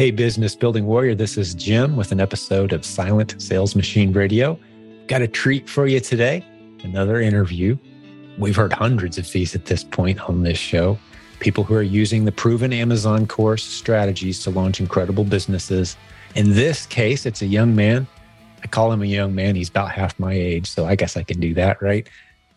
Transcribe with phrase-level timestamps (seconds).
[0.00, 4.58] Hey, business building warrior, this is Jim with an episode of Silent Sales Machine Radio.
[5.08, 6.42] Got a treat for you today
[6.84, 7.76] another interview.
[8.38, 10.98] We've heard hundreds of these at this point on this show.
[11.40, 15.98] People who are using the proven Amazon course strategies to launch incredible businesses.
[16.34, 18.06] In this case, it's a young man.
[18.64, 19.54] I call him a young man.
[19.54, 22.08] He's about half my age, so I guess I can do that, right?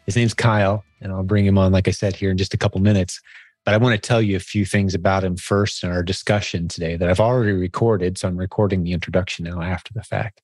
[0.06, 2.58] His name's Kyle, and I'll bring him on, like I said, here in just a
[2.58, 3.20] couple minutes.
[3.66, 6.68] But I want to tell you a few things about him first in our discussion
[6.68, 8.18] today that I've already recorded.
[8.18, 10.42] So I'm recording the introduction now after the fact.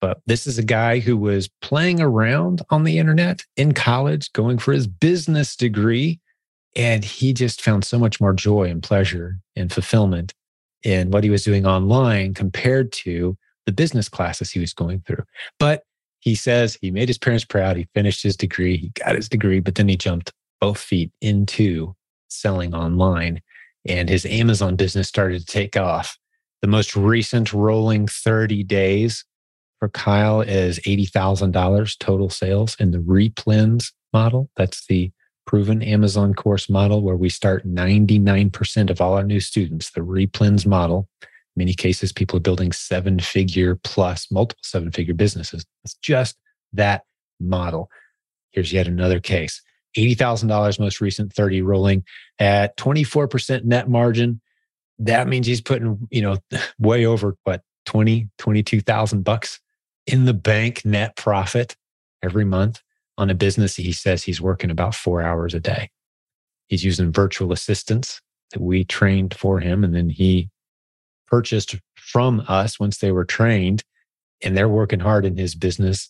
[0.00, 4.58] But this is a guy who was playing around on the internet in college, going
[4.58, 6.20] for his business degree.
[6.74, 10.34] And he just found so much more joy and pleasure and fulfillment
[10.82, 15.24] in what he was doing online compared to the business classes he was going through.
[15.58, 15.82] But
[16.20, 17.76] he says he made his parents proud.
[17.76, 21.94] He finished his degree, he got his degree, but then he jumped both feet into
[22.28, 23.42] selling online
[23.88, 26.18] and his Amazon business started to take off.
[26.62, 29.24] The most recent rolling 30 days
[29.78, 34.50] for Kyle is $80,000 total sales in the replens model.
[34.56, 35.12] That's the
[35.46, 40.66] proven Amazon course model where we start 99% of all our new students, the replens
[40.66, 41.08] model.
[41.22, 45.64] In many cases, people are building seven figure plus multiple seven figure businesses.
[45.84, 46.36] It's just
[46.72, 47.04] that
[47.38, 47.88] model.
[48.50, 49.62] Here's yet another case.
[49.96, 52.04] $80,000 most recent 30 rolling
[52.38, 54.40] at 24% net margin.
[54.98, 56.38] That means he's putting, you know,
[56.78, 59.60] way over what 20, 22,000 bucks
[60.06, 61.76] in the bank net profit
[62.22, 62.82] every month
[63.18, 65.90] on a business he says he's working about 4 hours a day.
[66.68, 68.20] He's using virtual assistants
[68.52, 70.50] that we trained for him and then he
[71.26, 73.82] purchased from us once they were trained
[74.42, 76.08] and they're working hard in his business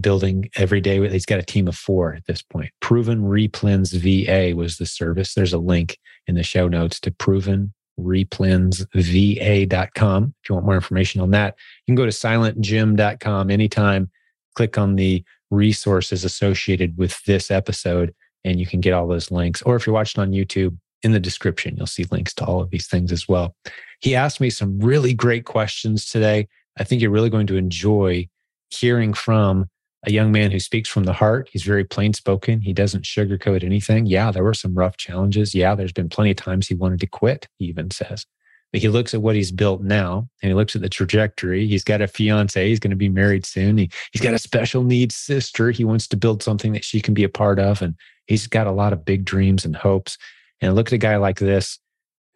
[0.00, 1.08] building every day.
[1.08, 2.70] He's got a team of four at this point.
[2.80, 5.34] Proven Replens VA was the service.
[5.34, 10.34] There's a link in the show notes to proven replensva.com.
[10.42, 14.10] If you want more information on that, you can go to silentjim.com anytime,
[14.54, 19.60] click on the resources associated with this episode, and you can get all those links.
[19.62, 22.70] Or if you're watching on YouTube, in the description, you'll see links to all of
[22.70, 23.54] these things as well.
[24.00, 26.48] He asked me some really great questions today.
[26.78, 28.28] I think you're really going to enjoy
[28.70, 29.68] hearing from
[30.04, 31.48] a young man who speaks from the heart.
[31.52, 32.60] He's very plain spoken.
[32.60, 34.06] He doesn't sugarcoat anything.
[34.06, 35.54] Yeah, there were some rough challenges.
[35.54, 38.24] Yeah, there's been plenty of times he wanted to quit, he even says.
[38.72, 41.66] But he looks at what he's built now and he looks at the trajectory.
[41.66, 42.68] He's got a fiance.
[42.68, 43.78] He's going to be married soon.
[43.78, 45.70] He, he's got a special needs sister.
[45.70, 47.82] He wants to build something that she can be a part of.
[47.82, 47.96] And
[48.26, 50.16] he's got a lot of big dreams and hopes.
[50.60, 51.78] And look at a guy like this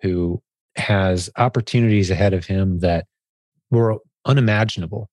[0.03, 0.43] who
[0.77, 3.07] has opportunities ahead of him that
[3.71, 5.09] were unimaginable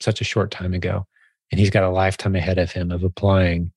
[0.00, 1.06] such a short time ago.
[1.50, 3.72] And he's got a lifetime ahead of him of applying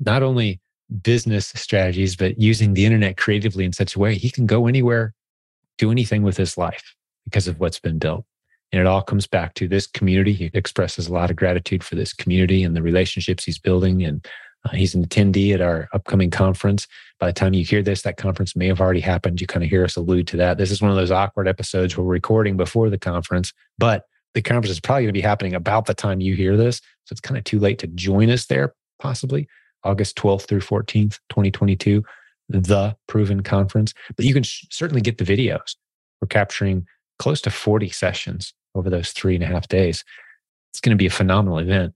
[0.00, 0.60] not only
[1.02, 5.14] business strategies, but using the internet creatively in such a way he can go anywhere,
[5.76, 8.24] do anything with his life because of what's been built.
[8.72, 10.32] And it all comes back to this community.
[10.32, 14.04] He expresses a lot of gratitude for this community and the relationships he's building.
[14.04, 14.26] And
[14.64, 16.86] uh, he's an attendee at our upcoming conference.
[17.18, 19.40] By the time you hear this, that conference may have already happened.
[19.40, 20.58] You kind of hear us allude to that.
[20.58, 24.70] This is one of those awkward episodes we're recording before the conference, but the conference
[24.70, 26.76] is probably going to be happening about the time you hear this.
[27.04, 29.48] So it's kind of too late to join us there, possibly
[29.84, 32.02] August 12th through 14th, 2022,
[32.48, 33.94] the Proven Conference.
[34.16, 35.76] But you can sh- certainly get the videos.
[36.20, 36.86] We're capturing
[37.18, 40.04] close to 40 sessions over those three and a half days.
[40.70, 41.94] It's going to be a phenomenal event.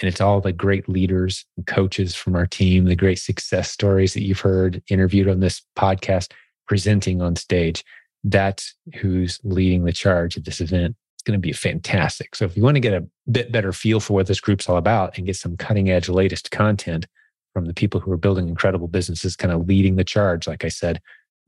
[0.00, 4.14] And it's all the great leaders and coaches from our team, the great success stories
[4.14, 6.32] that you've heard interviewed on this podcast
[6.66, 7.84] presenting on stage.
[8.24, 12.34] That's who's leading the charge at this event going to be fantastic.
[12.34, 14.76] So if you want to get a bit better feel for what this group's all
[14.76, 17.06] about and get some cutting edge, latest content
[17.52, 20.68] from the people who are building incredible businesses, kind of leading the charge, like I
[20.68, 21.00] said,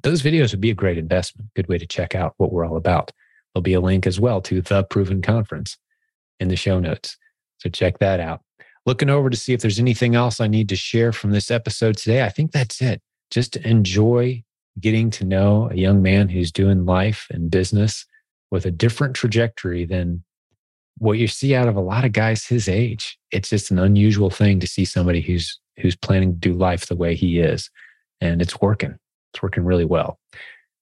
[0.02, 1.50] those videos would be a great investment.
[1.54, 3.12] Good way to check out what we're all about.
[3.54, 5.78] There'll be a link as well to the Proven Conference
[6.38, 7.16] in the show notes.
[7.58, 8.42] So check that out.
[8.84, 11.96] Looking over to see if there's anything else I need to share from this episode
[11.96, 12.22] today.
[12.22, 13.00] I think that's it.
[13.30, 14.44] Just enjoy
[14.78, 18.06] getting to know a young man who's doing life and business
[18.56, 20.24] with a different trajectory than
[20.96, 23.18] what you see out of a lot of guys his age.
[23.30, 26.96] It's just an unusual thing to see somebody who's who's planning to do life the
[26.96, 27.68] way he is.
[28.22, 28.96] And it's working.
[29.34, 30.18] It's working really well.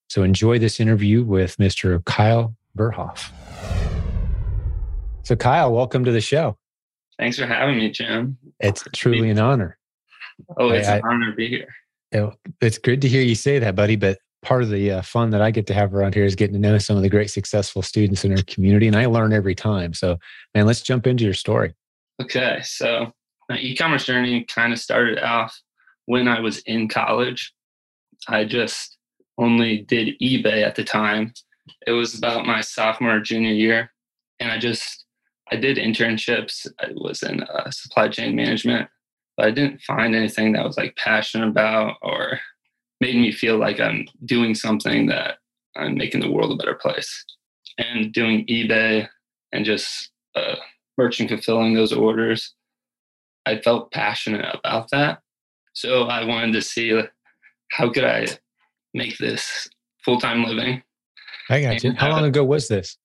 [0.07, 2.03] So enjoy this interview with Mr.
[2.05, 3.29] Kyle Verhoff.
[5.23, 6.57] So Kyle, welcome to the show.
[7.19, 8.37] Thanks for having me, Jim.
[8.61, 9.77] It's truly an honor.
[10.55, 11.67] Oh, it's I, an honor to be here.
[12.13, 12.31] Oh,
[12.61, 13.97] it's good to hear you say that, buddy.
[13.97, 16.53] But part of the uh, fun that I get to have around here is getting
[16.53, 19.55] to know some of the great successful students in our community, and I learn every
[19.55, 19.93] time.
[19.93, 20.17] So,
[20.53, 21.73] man, let's jump into your story.
[22.21, 23.11] Okay, so
[23.49, 25.59] my e-commerce journey kind of started off
[26.05, 27.53] when I was in college.
[28.27, 28.97] I just
[29.37, 31.33] only did eBay at the time,
[31.85, 33.91] it was about my sophomore junior year,
[34.39, 35.05] and I just
[35.51, 36.67] I did internships.
[36.79, 38.89] I was in uh, supply chain management,
[39.37, 42.39] but I didn't find anything that was like passionate about or
[43.01, 45.37] made me feel like I'm doing something that
[45.75, 47.25] I'm making the world a better place.
[47.77, 49.07] And doing eBay
[49.51, 50.55] and just uh,
[50.97, 52.53] merchant fulfilling those orders,
[53.45, 55.19] I felt passionate about that.
[55.73, 57.01] So I wanted to see
[57.71, 58.27] how could I
[58.93, 59.67] make this
[60.03, 60.81] full time living.
[61.49, 61.93] I got you.
[61.93, 62.97] How long ago was this?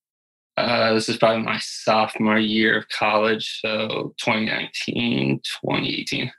[0.57, 6.31] Uh, this is probably my sophomore year of college, so 2019, 2018.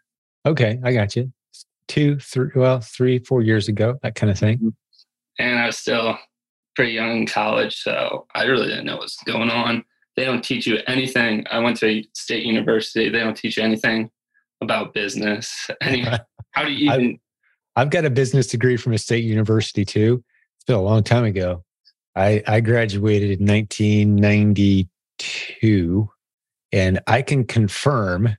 [0.46, 1.32] Okay, I got you.
[1.92, 4.60] Two, three, well, three, four years ago, that kind of thing.
[4.60, 4.70] Mm-hmm.
[5.40, 6.18] And I was still
[6.74, 9.84] pretty young in college, so I really didn't know what's going on.
[10.16, 11.44] They don't teach you anything.
[11.52, 13.10] I went to a state university.
[13.10, 14.10] They don't teach you anything
[14.62, 15.70] about business.
[15.82, 16.06] Any,
[16.52, 17.20] how do you even?
[17.76, 20.24] I've got a business degree from a state university too.
[20.56, 21.66] It's been a long time ago.
[22.16, 26.10] I, I graduated in 1992,
[26.72, 28.38] and I can confirm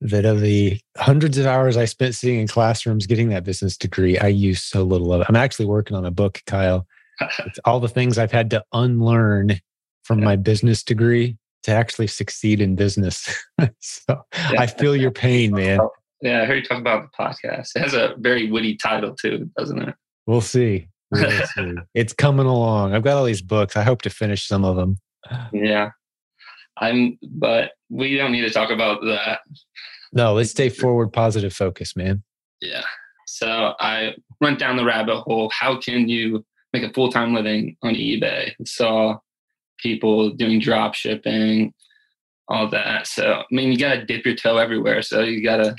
[0.00, 4.18] that of the hundreds of hours I spent sitting in classrooms getting that business degree,
[4.18, 5.26] I use so little of it.
[5.28, 6.86] I'm actually working on a book, Kyle.
[7.46, 9.58] It's all the things I've had to unlearn
[10.04, 13.26] from my business degree to actually succeed in business.
[13.80, 14.60] so yeah.
[14.60, 15.80] I feel your pain, man.
[16.20, 17.70] Yeah, I heard you talk about the podcast.
[17.74, 19.94] It has a very witty title too, doesn't it?
[20.26, 20.88] We'll see.
[21.10, 21.74] We'll see.
[21.94, 22.94] it's coming along.
[22.94, 23.76] I've got all these books.
[23.76, 24.98] I hope to finish some of them.
[25.52, 25.90] Yeah.
[26.78, 29.40] I'm but we don't need to talk about that.
[30.12, 32.22] No, let's stay forward positive focus, man.
[32.60, 32.84] Yeah.
[33.26, 35.50] So I went down the rabbit hole.
[35.50, 38.52] How can you make a full time living on eBay?
[38.66, 39.18] Saw
[39.78, 41.74] people doing drop shipping,
[42.48, 43.06] all that.
[43.06, 45.02] So I mean you gotta dip your toe everywhere.
[45.02, 45.76] So you gotta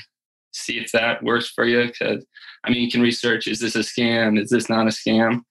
[0.52, 1.90] see if that works for you.
[2.00, 2.24] Cause
[2.64, 4.40] I mean, you can research, is this a scam?
[4.40, 5.42] Is this not a scam?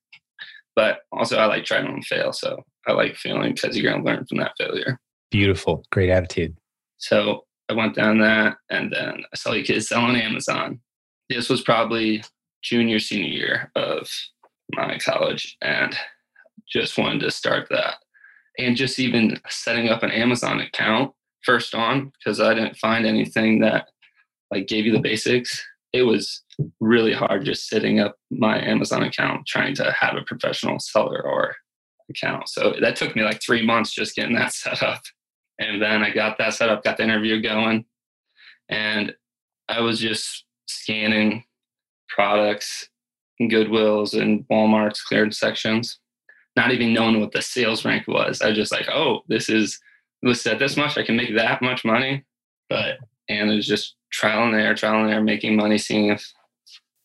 [0.76, 2.34] But also I like trying and fail.
[2.34, 5.00] So I like failing because you're going to learn from that failure.
[5.32, 5.84] Beautiful.
[5.92, 6.58] Great attitude.
[6.98, 10.80] So I went down that and then I saw you kids sell on Amazon.
[11.30, 12.24] This was probably
[12.64, 14.10] junior, senior year of
[14.74, 15.98] my college and
[16.70, 17.96] just wanted to start that.
[18.58, 21.14] And just even setting up an Amazon account
[21.44, 23.90] first on because I didn't find anything that
[24.52, 25.64] like gave you the basics.
[25.94, 26.44] It was
[26.80, 31.56] really hard just setting up my Amazon account, trying to have a professional seller or
[32.10, 32.50] account.
[32.50, 35.02] So that took me like three months just getting that set up.
[35.60, 37.86] And then I got that set up, got the interview going,
[38.70, 39.16] and
[39.68, 41.44] I was just scanning
[42.10, 42.90] products
[43.42, 46.00] Goodwills and Walmart's clearance sections,
[46.56, 48.42] not even knowing what the sales rank was.
[48.42, 49.80] I was just like, oh, this is
[50.24, 50.98] listed at this much.
[50.98, 52.26] I can make that much money.
[52.70, 52.98] But
[53.30, 56.26] and it was just trial and error, trial and error, making money, seeing if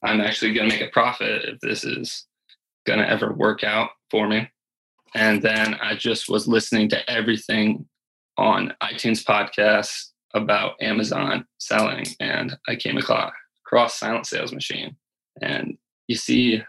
[0.03, 2.27] I'm actually going to make a profit, if this is
[2.87, 4.49] going to ever work out for me.
[5.15, 7.87] And then I just was listening to everything
[8.39, 13.33] on iTunes podcasts about Amazon selling, and I came across,
[13.89, 14.97] Silent Sales Machine.
[15.41, 15.77] And
[16.09, 16.63] you see,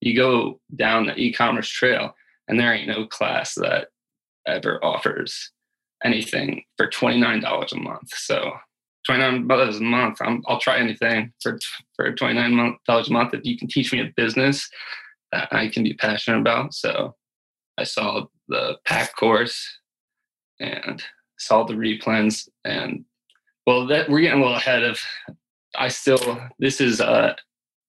[0.00, 2.14] you go down the e-commerce trail,
[2.48, 3.88] and there ain't no class that
[4.46, 5.52] ever offers
[6.04, 8.14] anything for $29 a month.
[8.14, 8.52] So
[9.08, 10.18] $29 a month.
[10.20, 11.58] I'm, I'll try anything for,
[11.94, 13.34] for $29 a month.
[13.34, 14.68] If you can teach me a business
[15.32, 16.74] that I can be passionate about.
[16.74, 17.14] So
[17.78, 19.79] I saw the PAC course
[20.60, 21.02] and
[21.38, 23.04] saw the replens and
[23.66, 25.00] well that we're getting a little ahead of
[25.74, 27.34] I still this is uh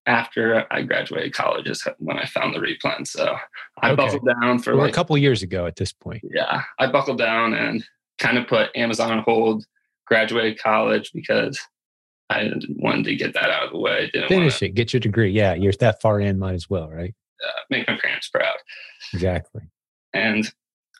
[0.08, 3.06] after I graduated college is when I found the replen.
[3.06, 3.36] So
[3.82, 3.96] I okay.
[3.96, 6.24] buckled down for well, like, a couple years ago at this point.
[6.24, 6.63] Yeah.
[6.80, 7.86] I buckled down and
[8.20, 9.66] kind of put Amazon on hold
[10.08, 11.60] graduated college because
[12.30, 14.10] I wanted to get that out of the way.
[14.12, 15.32] Didn't Finish wanna, it, get your degree.
[15.32, 17.13] Yeah, you're that far in, might as well, right?
[17.46, 18.56] Uh, make my parents proud.
[19.13, 19.62] Exactly.
[20.13, 20.51] And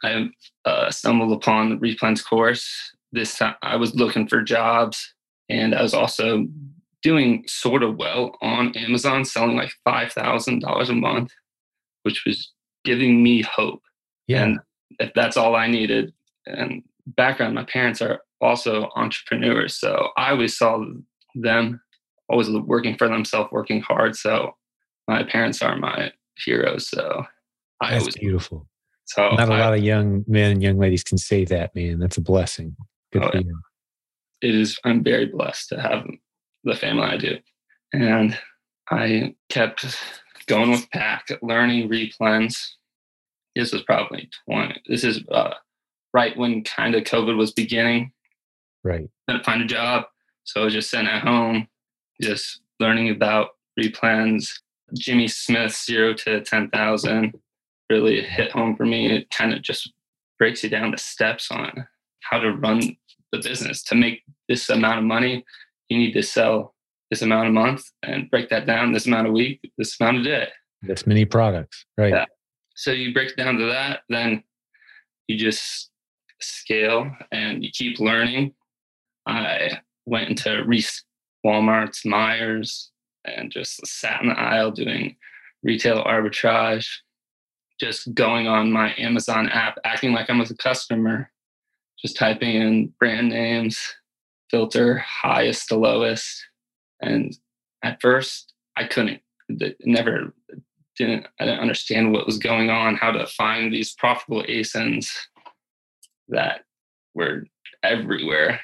[0.04, 0.30] I
[0.66, 2.68] uh, stumbled upon the Replens course.
[3.12, 5.14] This time I was looking for jobs,
[5.50, 6.46] and I was also
[7.04, 11.32] doing sort of well on Amazon, selling like five thousand dollars a month,
[12.04, 12.52] which was
[12.84, 13.82] giving me hope.
[14.28, 14.44] Yeah.
[14.44, 14.60] And
[15.00, 16.14] if that's all I needed,
[16.46, 19.80] and background, my parents are also entrepreneurs.
[19.80, 20.84] So I always saw
[21.36, 21.82] them
[22.30, 24.16] always working for themselves, working hard.
[24.16, 24.56] So
[25.08, 26.90] my parents are my heroes.
[26.90, 27.26] So
[27.82, 28.68] I That's always, beautiful.
[29.14, 32.00] So not a I, lot of young men and young ladies can say that, man.
[32.00, 32.78] That's a blessing.
[33.12, 33.60] Good oh, for you.
[34.42, 34.80] It is.
[34.86, 36.08] I'm very blessed to have
[36.64, 37.38] the family I do,
[37.92, 38.38] and
[38.90, 39.86] I kept
[40.48, 42.56] going with PAC, learning replens.
[43.54, 44.82] This was probably 20.
[44.88, 45.56] This is uh,
[46.14, 48.14] right when kind of COVID was beginning.
[48.82, 49.10] Right.
[49.28, 50.06] Couldn't find a job.
[50.46, 51.68] So I was just sitting at home,
[52.22, 54.50] just learning about replens,
[54.98, 57.34] Jimmy Smith, zero to 10,000,
[57.92, 59.12] really hit home for me.
[59.12, 59.92] It kind of just
[60.40, 61.86] breaks you down the steps on
[62.22, 62.80] how to run
[63.32, 63.84] the business.
[63.84, 65.44] To make this amount of money,
[65.90, 66.74] you need to sell
[67.10, 70.24] this amount a month and break that down this amount a week, this amount a
[70.24, 70.48] day.
[70.82, 72.14] This many products, right?
[72.14, 72.26] Yeah.
[72.76, 74.44] So you break it down to that, then
[75.28, 75.90] you just
[76.40, 78.54] scale and you keep learning.
[79.28, 81.04] I went into Reese,
[81.46, 82.92] Walmart's, Meijer's,
[83.26, 85.18] and just sat in the aisle doing
[85.62, 86.88] retail arbitrage,
[87.82, 91.32] just going on my Amazon app, acting like I was a customer,
[92.00, 93.80] just typing in brand names,
[94.52, 96.46] filter highest to lowest.
[97.02, 97.36] And
[97.84, 99.22] at first, I couldn't,
[99.84, 100.32] never
[100.96, 105.10] didn't, I didn't understand what was going on, how to find these profitable ASINs
[106.30, 106.62] that
[107.16, 107.46] were
[107.82, 108.60] everywhere.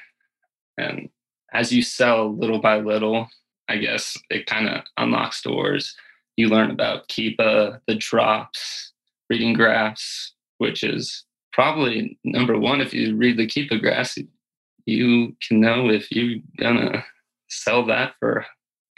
[0.76, 1.08] And
[1.52, 3.26] as you sell little by little,
[3.68, 5.96] I guess it kind of unlocks doors.
[6.36, 8.87] You learn about Keepa, the drops,
[9.28, 12.80] reading graphs, which is probably number one.
[12.80, 14.18] If you read the Keepa graphs,
[14.86, 17.04] you can know if you're gonna
[17.48, 18.46] sell that for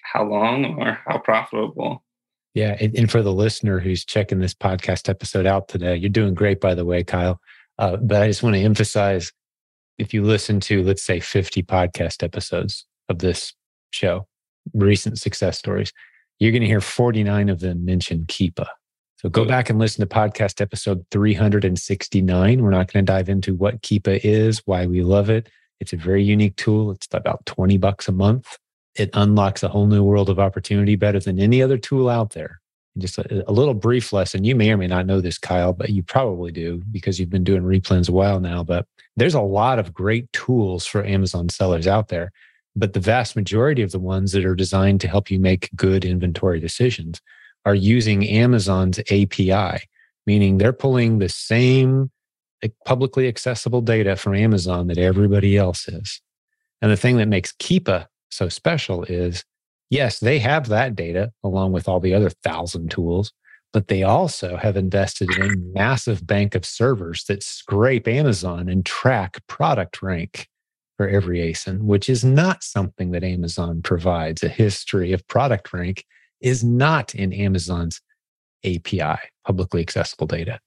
[0.02, 2.04] how long or how profitable.
[2.54, 2.76] Yeah.
[2.80, 6.60] And, and, for the listener who's checking this podcast episode out today, you're doing great,
[6.60, 7.40] by the way, Kyle.
[7.78, 9.32] Uh, but I just want to emphasize
[9.98, 13.54] if you listen to, let's say, 50 podcast episodes of this
[13.92, 14.26] show,
[14.74, 15.92] recent success stories,
[16.38, 18.66] you're going to hear 49 of them mention Keepa.
[19.20, 22.62] So go back and listen to podcast episode 369.
[22.62, 25.50] We're not going to dive into what Keepa is, why we love it.
[25.78, 26.90] It's a very unique tool.
[26.90, 28.56] It's about 20 bucks a month.
[28.94, 32.62] It unlocks a whole new world of opportunity better than any other tool out there
[32.98, 34.42] just a, a, little brief lesson.
[34.42, 37.44] You may or may not know this, Kyle, but you probably do because you've been
[37.44, 38.64] doing replens a while now.
[38.64, 38.86] But
[39.16, 42.32] there's a lot of great tools for Amazon sellers out there.
[42.74, 46.04] But the vast majority of the ones that are designed to help you make good
[46.04, 47.20] inventory decisions
[47.64, 49.84] are using Amazon's API,
[50.26, 52.10] meaning they're pulling the same
[52.84, 56.20] publicly accessible data from Amazon that everybody else is.
[56.82, 59.44] And the thing that makes Keepa so special is
[59.90, 63.32] yes, they have that data along with all the other thousand tools,
[63.72, 68.86] but they also have invested in a massive bank of servers that scrape Amazon and
[68.86, 70.48] track product rank
[70.96, 74.42] for every ASIN, which is not something that Amazon provides.
[74.42, 76.04] A history of product rank
[76.40, 78.00] is not in Amazon's
[78.64, 80.60] API, publicly accessible data.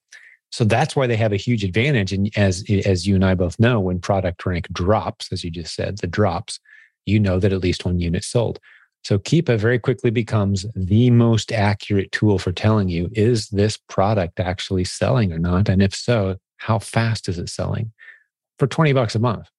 [0.52, 2.14] So that's why they have a huge advantage.
[2.14, 5.74] And as, as you and I both know, when product rank drops, as you just
[5.76, 6.60] said, the drops,
[7.06, 8.60] you know that at least one unit sold.
[9.04, 14.40] So Keepa very quickly becomes the most accurate tool for telling you is this product
[14.40, 15.70] actually selling or not?
[15.70, 17.92] And if so, how fast is it selling?
[18.60, 19.50] For 20 bucks a month,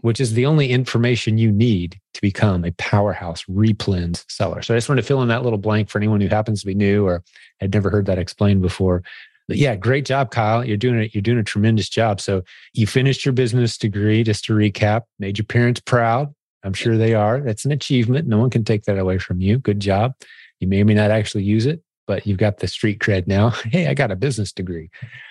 [0.00, 4.62] which is the only information you need to become a powerhouse replens seller.
[4.62, 6.66] So I just want to fill in that little blank for anyone who happens to
[6.66, 7.22] be new or
[7.60, 9.02] had never heard that explained before.
[9.46, 10.64] But yeah, great job, Kyle.
[10.64, 11.14] You're doing it.
[11.14, 12.20] You're doing a tremendous job.
[12.20, 16.32] So you finished your business degree, just to recap, made your parents proud,
[16.64, 17.40] I'm sure they are.
[17.40, 18.26] That's an achievement.
[18.26, 19.58] No one can take that away from you.
[19.58, 20.14] Good job.
[20.60, 23.50] You may or may not actually use it, but you've got the street cred now.
[23.64, 24.88] Hey, I got a business degree.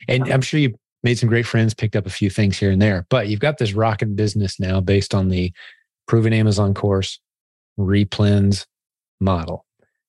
[0.08, 2.82] And I'm sure you made some great friends, picked up a few things here and
[2.82, 5.52] there, but you've got this rocking business now based on the
[6.08, 7.20] proven Amazon course,
[7.78, 8.66] replens
[9.20, 9.66] model.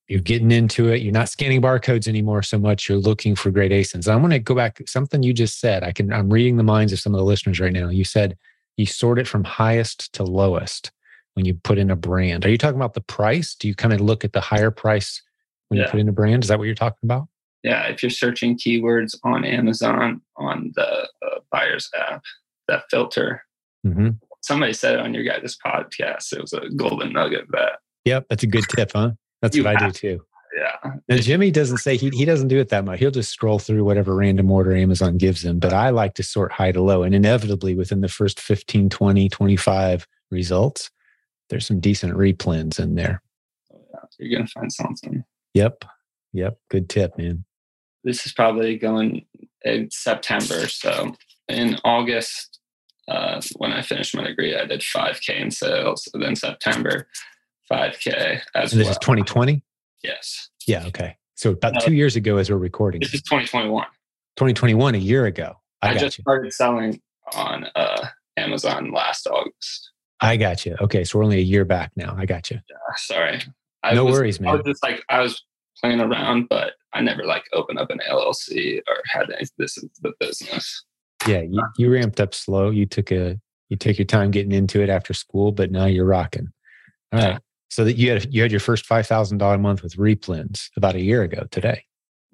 [0.08, 1.00] You're getting into it.
[1.00, 2.88] You're not scanning barcodes anymore so much.
[2.88, 4.06] You're looking for great ASINs.
[4.06, 5.82] I want to go back something you just said.
[5.82, 7.88] I can I'm reading the minds of some of the listeners right now.
[7.88, 8.36] You said
[8.76, 10.92] you sort it from highest to lowest
[11.34, 12.44] when you put in a brand.
[12.44, 13.54] Are you talking about the price?
[13.54, 15.22] Do you kind of look at the higher price
[15.68, 15.86] when yeah.
[15.86, 16.44] you put in a brand?
[16.44, 17.26] Is that what you're talking about?
[17.64, 22.22] Yeah, if you're searching keywords on Amazon on the uh, buyer's app,
[22.68, 23.42] that filter.
[23.86, 24.10] Mm-hmm.
[24.42, 26.32] Somebody said it on your guys' podcast.
[26.34, 27.78] It was a golden nugget that.
[28.04, 29.12] Yep, that's a good tip, huh?
[29.40, 30.20] That's what I do too.
[30.54, 30.92] Yeah.
[31.08, 33.00] Now, Jimmy doesn't say he, he doesn't do it that much.
[33.00, 35.58] He'll just scroll through whatever random order Amazon gives him.
[35.58, 37.02] But I like to sort high to low.
[37.02, 40.90] And inevitably, within the first 15, 20, 25 results,
[41.48, 43.22] there's some decent replens in there.
[43.72, 44.00] Oh, yeah.
[44.18, 45.24] You're going to find something.
[45.54, 45.84] Yep.
[46.34, 46.58] Yep.
[46.70, 47.44] Good tip, man.
[48.04, 49.24] This is probably going
[49.62, 50.68] in September.
[50.68, 51.16] So
[51.48, 52.60] in August,
[53.08, 56.06] uh, when I finished my degree, I did 5K in sales.
[56.12, 57.08] And then September,
[57.72, 58.92] 5K as and this well.
[58.92, 59.62] is 2020?
[60.02, 60.50] Yes.
[60.66, 60.86] Yeah.
[60.86, 61.16] Okay.
[61.34, 63.00] So about two years ago, as we're recording.
[63.00, 63.84] This is 2021.
[64.36, 65.56] 2021, a year ago.
[65.82, 66.22] I, I just you.
[66.22, 67.00] started selling
[67.34, 68.06] on uh,
[68.36, 69.90] Amazon last August.
[70.20, 70.76] I got you.
[70.80, 72.14] Okay, so we're only a year back now.
[72.16, 72.60] I got you.
[72.68, 73.42] Yeah, sorry.
[73.82, 74.52] I no was, worries, man.
[74.52, 75.42] I was just like I was
[75.80, 79.46] playing around, but I never like opened up an LLC or had any.
[79.58, 80.84] This is the business.
[81.26, 82.70] Yeah, you, you ramped up slow.
[82.70, 83.38] You took a
[83.70, 86.52] you took your time getting into it after school, but now you're rocking.
[87.12, 87.28] All yeah.
[87.32, 87.40] right.
[87.70, 90.94] So that you had you had your first five thousand dollar month with Replens about
[90.94, 91.84] a year ago today.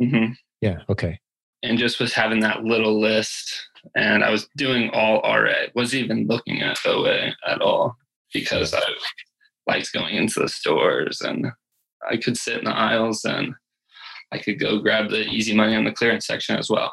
[0.02, 0.32] Mm-hmm.
[0.61, 0.78] Yeah.
[0.88, 1.18] Okay.
[1.62, 3.68] and just was having that little list.
[3.94, 7.97] And I was doing all RA, wasn't even looking at OA at all
[8.32, 8.80] because I
[9.66, 11.47] liked going into the stores and
[12.09, 13.54] I could sit in the aisles and
[14.33, 16.92] I could go grab the easy money on the clearance section as well.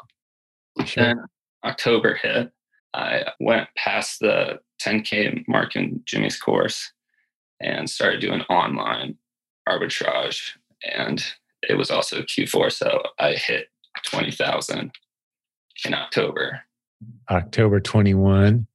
[0.84, 1.04] Sure.
[1.04, 1.24] Then
[1.64, 2.50] October hit.
[2.94, 6.92] I went past the 10K mark in Jimmy's course
[7.60, 9.16] and started doing online
[9.68, 10.52] arbitrage.
[10.96, 11.24] And
[11.62, 12.72] it was also Q4.
[12.72, 13.68] So I hit
[14.04, 14.92] 20,000
[15.84, 16.60] in October.
[17.30, 18.66] October 21,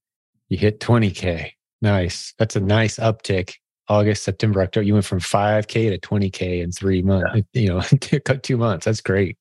[0.50, 1.52] you hit 20K.
[1.82, 2.34] Nice.
[2.38, 3.56] That's a nice uptick.
[3.90, 4.84] August, September, October.
[4.84, 7.42] You went from 5K to 20K in three months, yeah.
[7.62, 7.82] you know,
[8.42, 8.86] two months.
[8.86, 9.38] That's great.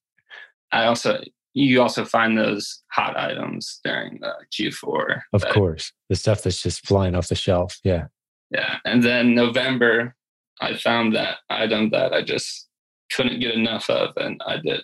[0.73, 1.21] I also,
[1.55, 5.23] you also find those hot items during the Q4.
[5.33, 5.93] Of that, course.
[6.09, 7.79] The stuff that's just flying off the shelf.
[7.85, 8.07] Yeah.
[8.51, 8.79] Yeah.
[8.85, 10.15] And then November,
[10.61, 12.69] I found that item that I just
[13.13, 14.15] couldn't get enough of.
[14.17, 14.83] And I did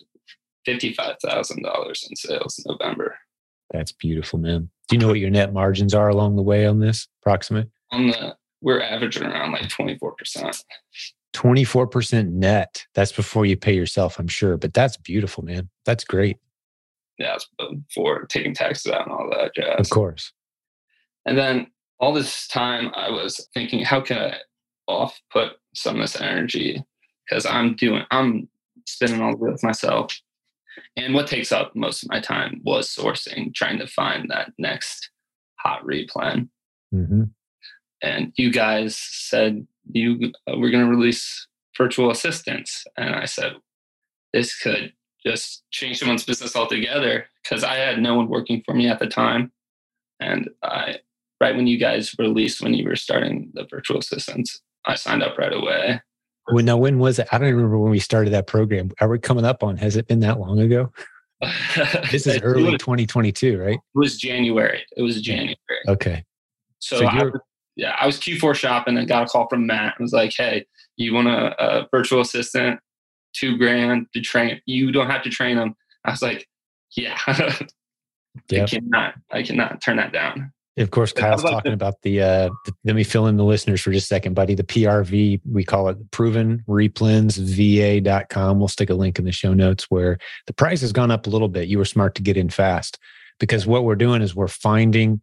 [0.66, 3.18] $55,000 in sales in November.
[3.70, 4.70] That's beautiful, man.
[4.88, 7.68] Do you know what your net margins are along the way on this approximate?
[7.90, 10.64] On the, we're averaging around like 24%.
[11.34, 12.86] 24% net.
[12.94, 14.56] That's before you pay yourself, I'm sure.
[14.56, 15.68] But that's beautiful, man.
[15.84, 16.38] That's great.
[17.18, 17.36] Yeah,
[17.94, 19.80] for taking taxes out and all that jazz.
[19.80, 20.32] Of course.
[21.26, 21.66] And then
[22.00, 24.36] all this time I was thinking, how can I
[24.86, 26.82] off put some of this energy?
[27.28, 28.48] Because I'm doing, I'm
[28.86, 30.18] spending all wheels myself.
[30.96, 35.10] And what takes up most of my time was sourcing, trying to find that next
[35.56, 36.48] hot replen.
[36.94, 37.24] Mm-hmm.
[38.02, 42.84] And you guys said you uh, were going to release virtual assistants.
[42.96, 43.54] And I said,
[44.32, 44.92] this could
[45.24, 49.06] just change someone's business altogether because I had no one working for me at the
[49.06, 49.52] time.
[50.20, 50.96] And I,
[51.40, 55.38] right when you guys released, when you were starting the virtual assistants, I signed up
[55.38, 56.00] right away.
[56.50, 57.28] When now, when was it?
[57.30, 58.90] I don't remember when we started that program.
[59.00, 59.76] Are we coming up on?
[59.76, 60.92] Has it been that long ago?
[62.10, 63.74] this is early 2022, right?
[63.74, 64.84] It was January.
[64.96, 65.56] It was January.
[65.86, 66.24] Okay.
[66.78, 67.30] So, so I
[67.78, 69.94] yeah, I was Q4 shopping and got a call from Matt.
[69.98, 72.80] It was like, "Hey, you want a, a virtual assistant?
[73.32, 74.60] Two grand to train.
[74.66, 76.46] You don't have to train them." I was like,
[76.96, 77.70] "Yeah." yep.
[78.52, 79.14] I cannot.
[79.30, 80.52] I cannot turn that down.
[80.76, 83.90] Of course, Kyle's talking about the, uh, the, let me fill in the listeners for
[83.90, 84.54] just a second, buddy.
[84.54, 88.60] The PRV, we call it proven replens va.com.
[88.60, 91.30] We'll stick a link in the show notes where the price has gone up a
[91.30, 91.66] little bit.
[91.66, 92.96] You were smart to get in fast
[93.40, 95.20] because what we're doing is we're finding,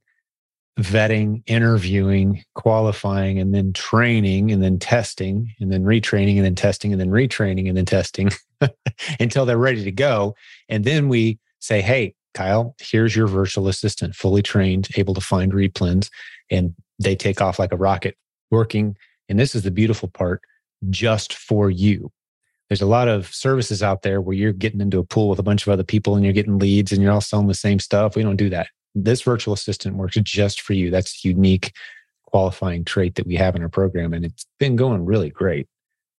[0.80, 6.92] vetting, interviewing, qualifying, and then training, and then testing, and then retraining, and then testing,
[6.92, 8.30] and then retraining, and then testing
[9.20, 10.36] until they're ready to go.
[10.68, 15.54] And then we say, hey, Kyle, here's your virtual assistant, fully trained, able to find
[15.54, 16.10] replens,
[16.52, 18.18] and they take off like a rocket,
[18.52, 18.98] working.
[19.30, 20.42] And this is the beautiful part
[20.90, 22.12] just for you.
[22.70, 25.44] There's a lot of services out there where you're getting into a pool with a
[25.44, 28.16] bunch of other people and you're getting leads and you're all selling the same stuff.
[28.16, 28.68] We don't do that.
[28.96, 30.90] This virtual assistant works just for you.
[30.90, 31.74] That's a unique
[32.26, 34.14] qualifying trait that we have in our program.
[34.14, 35.68] And it's been going really great.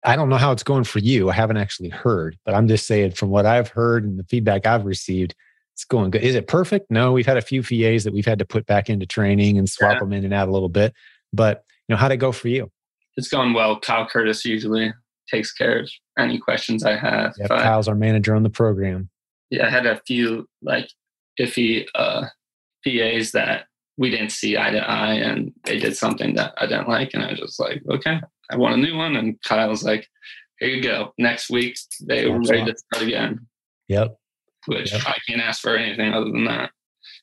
[0.04, 1.30] I don't know how it's going for you.
[1.30, 4.66] I haven't actually heard, but I'm just saying from what I've heard and the feedback
[4.66, 5.34] I've received,
[5.74, 6.22] it's going good.
[6.22, 6.90] Is it perfect?
[6.90, 9.68] No, we've had a few VAs that we've had to put back into training and
[9.68, 9.98] swap yeah.
[9.98, 10.94] them in and out a little bit.
[11.32, 12.70] But you know, how'd it go for you?
[13.16, 13.78] It's going well.
[13.78, 14.92] Kyle Curtis usually
[15.28, 17.34] takes care of any questions I have.
[17.38, 19.10] Yeah, Kyle's our manager on the program.
[19.50, 20.88] Yeah, I had a few like
[21.38, 22.26] iffy uh,
[22.86, 26.88] VAs that we didn't see eye to eye, and they did something that I didn't
[26.88, 28.20] like, and I was just like, okay,
[28.50, 29.16] I want a new one.
[29.16, 30.06] And Kyle's like,
[30.58, 31.12] here you go.
[31.18, 33.46] Next week they were ready to start again.
[33.88, 34.16] Yep
[34.66, 35.02] which yep.
[35.06, 36.70] I can't ask for anything other than that.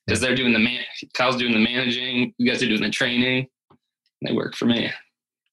[0.06, 3.47] Because they're doing the man, Kyle's doing the managing, you guys are doing the training.
[4.21, 4.91] They work for me.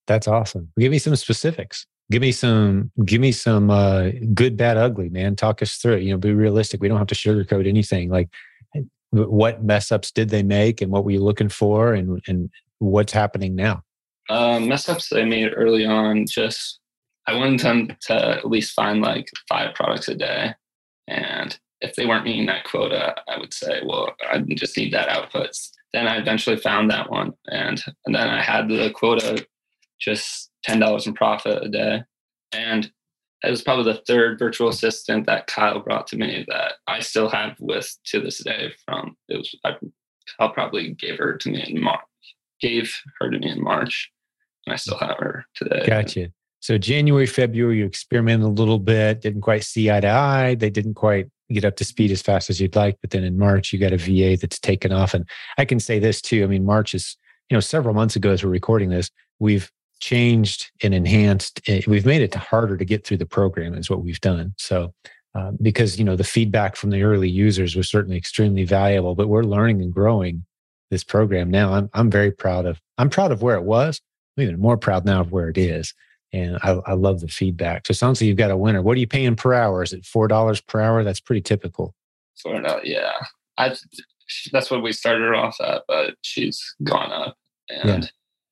[0.07, 0.73] That's awesome.
[0.79, 1.87] Give me some specifics.
[2.11, 2.91] Give me some.
[3.05, 5.09] Give me some uh, good, bad, ugly.
[5.09, 6.03] Man, talk us through it.
[6.03, 6.81] You know, be realistic.
[6.81, 8.11] We don't have to sugarcoat anything.
[8.11, 8.29] Like,
[9.11, 13.13] what mess ups did they make, and what were you looking for, and and what's
[13.13, 13.83] happening now?
[14.29, 16.27] Um, mess ups they made early on.
[16.27, 16.81] Just
[17.27, 20.55] I wanted them to at least find like five products a day,
[21.09, 25.09] and if they weren't meeting that quota, I would say, well, I just need that
[25.09, 25.51] output.
[25.93, 29.45] Then I eventually found that one, and and then I had the quota,
[30.01, 32.05] just ten dollars in profit a day,
[32.53, 32.91] and
[33.43, 37.29] it was probably the third virtual assistant that Kyle brought to me that I still
[37.29, 38.73] have with to this day.
[38.85, 39.77] From it was I,
[40.39, 42.01] Kyle probably gave her to me in March,
[42.61, 44.11] gave her to me in March,
[44.67, 45.85] and I still have her today.
[45.87, 46.33] Gotcha.
[46.61, 50.55] So January, February, you experimented a little bit, didn't quite see eye to eye.
[50.55, 52.99] They didn't quite get up to speed as fast as you'd like.
[53.01, 55.15] But then in March, you got a VA that's taken off.
[55.15, 55.27] And
[55.57, 56.45] I can say this too.
[56.45, 57.17] I mean, March is,
[57.49, 61.61] you know, several months ago as we're recording this, we've changed and enhanced.
[61.69, 64.55] Eh, we've made it harder to get through the program is what we've done.
[64.59, 64.93] So
[65.35, 69.15] uh, because you know the feedback from the early users was certainly extremely valuable.
[69.15, 70.45] But we're learning and growing
[70.91, 71.73] this program now.
[71.73, 72.81] I'm I'm very proud of.
[72.99, 74.01] I'm proud of where it was.
[74.37, 75.95] I'm even more proud now of where it is.
[76.33, 77.87] And I, I love the feedback.
[77.87, 78.83] So it sounds like you've got a winner.
[78.83, 79.83] What are you paying per hour?
[79.83, 81.05] Is it four dollars per hour?
[81.05, 81.95] That's pretty typical.
[82.43, 83.13] Four dollars, yeah.
[83.57, 83.75] I
[84.53, 87.37] that's what we started off at, but she's gone up.
[87.69, 88.11] And yeah.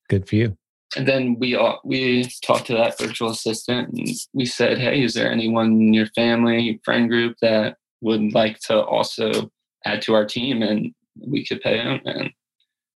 [0.09, 0.57] good for you.
[0.97, 5.15] And then we all we talked to that virtual assistant and we said, Hey, is
[5.15, 9.51] there anyone in your family, friend group that would like to also
[9.85, 12.01] add to our team and we could pay them?
[12.05, 12.31] And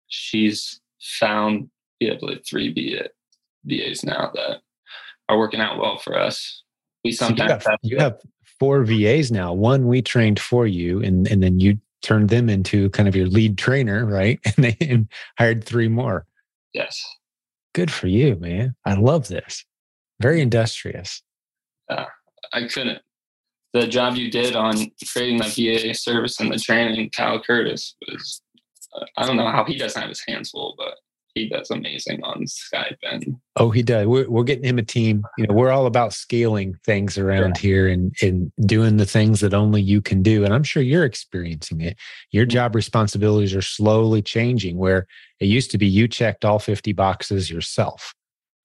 [0.09, 1.69] she's found
[2.11, 2.73] believe three
[3.65, 4.61] VAs now that
[5.29, 6.63] are working out well for us.
[7.05, 8.21] We sometimes so you, have, you have
[8.59, 9.53] four VAs now.
[9.53, 13.27] One we trained for you, and and then you turned them into kind of your
[13.27, 14.41] lead trainer, right?
[14.57, 16.27] And they and hired three more.
[16.73, 17.03] Yes.
[17.75, 18.75] Good for you, man.
[18.85, 19.65] I love this.
[20.21, 21.23] Very industrious.
[21.89, 22.05] Uh,
[22.53, 23.01] I couldn't.
[23.73, 24.75] The job you did on
[25.11, 28.43] creating that VA service and the training, Kyle Curtis was.
[28.95, 30.95] Uh, I don't know how he doesn't have his hands full, but
[31.35, 34.07] he does amazing on Skype and oh he does.
[34.07, 35.25] We're, we're getting him a team.
[35.39, 37.63] You know we're all about scaling things around sure.
[37.63, 40.45] here and and doing the things that only you can do.
[40.45, 41.97] And i'm sure you're experiencing it.
[42.31, 42.51] Your mm-hmm.
[42.51, 45.07] job responsibilities are slowly changing where
[45.41, 48.15] it used to be you checked all 50 boxes yourself.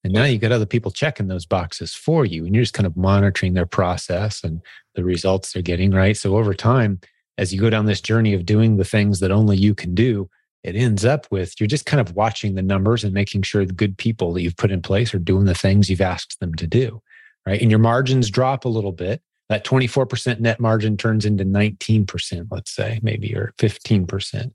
[0.03, 2.87] And now you got other people checking those boxes for you and you're just kind
[2.87, 4.61] of monitoring their process and
[4.95, 6.15] the results they're getting right?
[6.15, 6.99] So over time
[7.37, 10.29] as you go down this journey of doing the things that only you can do
[10.63, 13.73] it ends up with you're just kind of watching the numbers and making sure the
[13.73, 16.67] good people that you've put in place are doing the things you've asked them to
[16.67, 17.01] do.
[17.45, 17.61] Right.
[17.61, 19.21] And your margins drop a little bit.
[19.49, 24.51] That 24% net margin turns into 19%, let's say, maybe, or 15%.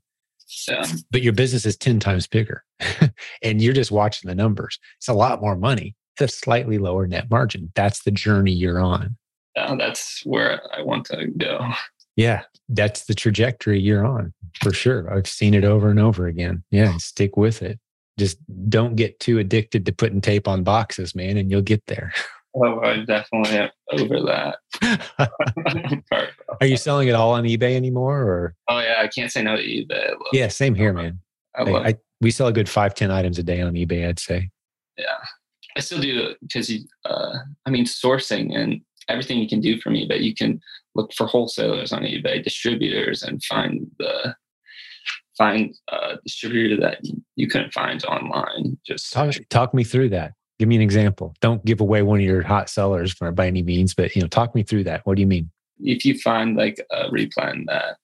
[0.67, 0.85] Yeah.
[1.09, 2.63] But your business is 10 times bigger
[3.41, 4.77] and you're just watching the numbers.
[4.97, 5.95] It's a lot more money.
[6.15, 7.71] It's a slightly lower net margin.
[7.73, 9.17] That's the journey you're on.
[9.55, 11.59] Yeah, that's where I want to go.
[12.15, 15.11] Yeah, that's the trajectory you're on for sure.
[15.13, 16.63] I've seen it over and over again.
[16.71, 17.79] Yeah, stick with it.
[18.19, 18.37] Just
[18.69, 22.13] don't get too addicted to putting tape on boxes, man, and you'll get there.
[22.55, 26.03] Oh, I definitely am over that.
[26.61, 28.55] Are you selling it all on eBay anymore, or?
[28.69, 30.13] Oh yeah, I can't say no to eBay.
[30.33, 31.19] Yeah, same here, man.
[31.55, 34.07] I, I, I, we sell a good five, ten items a day on eBay.
[34.07, 34.51] I'd say.
[34.99, 35.17] Yeah,
[35.75, 36.71] I still do because
[37.05, 37.33] uh,
[37.65, 40.21] I mean sourcing and everything you can do from eBay.
[40.21, 40.61] You can
[40.95, 44.35] look for wholesalers on eBay, distributors, and find the
[45.37, 46.99] find a distributor that
[47.35, 48.77] you couldn't find online.
[48.85, 50.33] Just talk, talk me through that.
[50.59, 51.33] Give me an example.
[51.41, 54.27] Don't give away one of your hot sellers for, by any means, but you know,
[54.27, 55.01] talk me through that.
[55.05, 55.49] What do you mean?
[55.79, 57.97] If you find like a replen that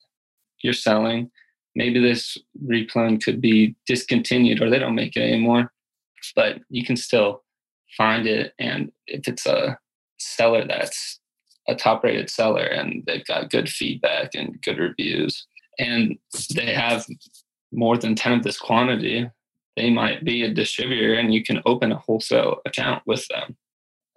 [0.63, 1.29] you're selling,
[1.75, 5.71] maybe this replen could be discontinued or they don't make it anymore,
[6.35, 7.43] but you can still
[7.95, 8.53] find it.
[8.57, 9.77] And if it's a
[10.19, 11.19] seller that's
[11.67, 15.45] a top rated seller and they've got good feedback and good reviews
[15.77, 16.17] and
[16.55, 17.05] they have
[17.71, 19.29] more than 10 of this quantity
[19.79, 23.55] they might be a distributor and you can open a wholesale account with them.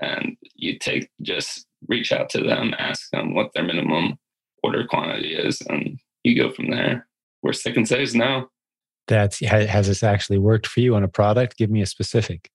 [0.00, 4.18] And you take just reach out to them ask them what their minimum
[4.64, 7.06] order quantity is and you go from there.
[7.44, 8.48] Worst they can say is no.
[9.06, 11.56] That's has this actually worked for you on a product?
[11.56, 12.50] Give me a specific.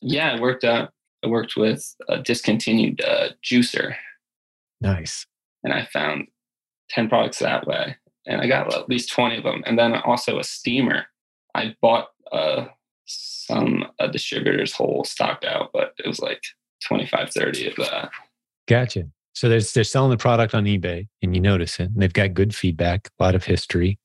[0.00, 0.92] Yeah it worked out
[1.24, 3.94] I worked with a discontinued uh, juicer.
[4.80, 5.26] Nice.
[5.62, 6.26] And I found
[6.90, 7.96] 10 products that way.
[8.26, 9.62] And I got at least 20 of them.
[9.66, 11.06] And then also a steamer.
[11.54, 12.66] I bought uh,
[13.06, 16.42] some a distributor's whole stocked out, but it was like
[16.86, 18.10] 25, 30 of that.
[18.68, 19.04] Gotcha.
[19.34, 21.90] So they're, they're selling the product on eBay and you notice it.
[21.90, 23.98] And they've got good feedback, a lot of history.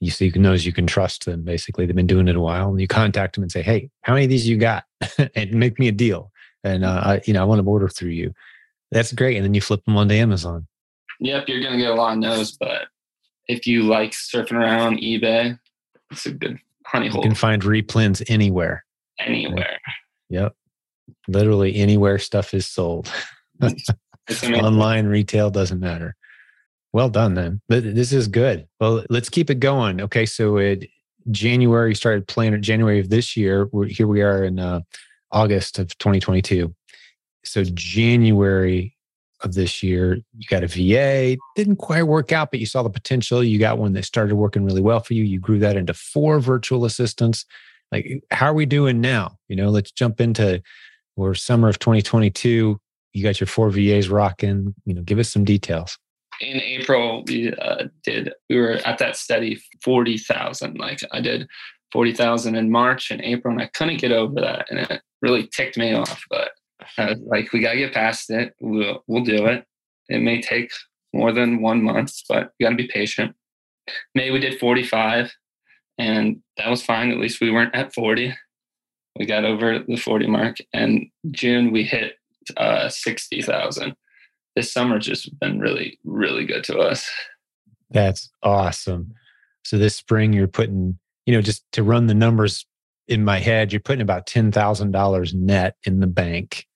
[0.00, 1.42] You see, you knows you can trust them.
[1.42, 4.14] Basically, they've been doing it a while, and you contact them and say, "Hey, how
[4.14, 4.84] many of these you got?"
[5.34, 6.30] and make me a deal
[6.64, 8.34] and uh, I, you know, I want to order through you.
[8.90, 9.36] That's great.
[9.36, 10.66] And then you flip them onto Amazon.
[11.20, 12.86] Yep, you're gonna get a lot of no's, but
[13.48, 15.58] if you like surfing around eBay,
[16.10, 17.22] it's a good honey hole.
[17.22, 18.84] You can find replens anywhere.
[19.18, 19.78] Anywhere.
[20.30, 20.54] Yep.
[21.26, 23.12] Literally anywhere stuff is sold.
[24.44, 26.14] Online retail doesn't matter.
[26.92, 27.60] Well done, then.
[27.68, 28.66] This is good.
[28.80, 30.00] Well, let's keep it going.
[30.00, 30.88] Okay, so it
[31.30, 32.60] January started playing.
[32.62, 33.68] January of this year.
[33.88, 34.80] Here we are in uh,
[35.30, 36.74] August of 2022.
[37.44, 38.96] So January
[39.42, 41.38] of this year, you got a VA.
[41.54, 43.42] Didn't quite work out, but you saw the potential.
[43.42, 45.22] You got one that started working really well for you.
[45.22, 47.44] You grew that into four virtual assistants.
[47.92, 49.36] Like, how are we doing now?
[49.48, 50.62] You know, let's jump into
[51.16, 52.78] or summer of 2022.
[53.12, 54.74] You got your four VAs rocking.
[54.84, 55.98] You know, give us some details.
[56.40, 58.32] In April, we uh, did.
[58.48, 60.78] We were at that steady forty thousand.
[60.78, 61.48] Like I did
[61.92, 65.48] forty thousand in March and April, and I couldn't get over that, and it really
[65.54, 66.22] ticked me off.
[66.30, 66.50] But
[66.96, 68.54] I was like, we gotta get past it.
[68.60, 69.64] We'll we'll do it.
[70.08, 70.70] it may take
[71.12, 73.34] more than one month, but you got to be patient.
[74.14, 75.32] May we did 45,
[75.98, 77.10] and that was fine.
[77.10, 78.34] At least we weren't at 40.
[79.18, 80.56] We got over the 40 mark.
[80.72, 82.14] And June, we hit
[82.56, 83.94] uh, 60,000.
[84.54, 87.08] This summer just been really, really good to us.
[87.90, 89.14] That's awesome.
[89.64, 90.98] So this spring, you're putting,
[91.28, 92.64] you know, just to run the numbers
[93.06, 96.66] in my head, you're putting about $10,000 net in the bank.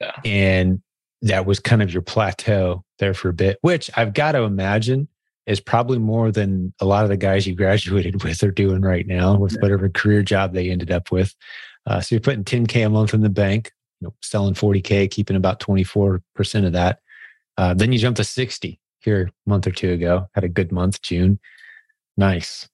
[0.00, 0.12] Yeah.
[0.24, 0.80] And
[1.22, 5.08] that was kind of your plateau there for a bit, which I've got to imagine
[5.46, 9.08] is probably more than a lot of the guys you graduated with are doing right
[9.08, 11.34] now with whatever career job they ended up with.
[11.84, 15.36] Uh, so you're putting 10K a month in the bank, you know, selling 40K, keeping
[15.36, 16.20] about 24%
[16.64, 17.00] of that.
[17.58, 20.70] Uh, then you jump to 60 here a month or two ago, had a good
[20.70, 21.40] month, June.
[22.16, 22.68] Nice.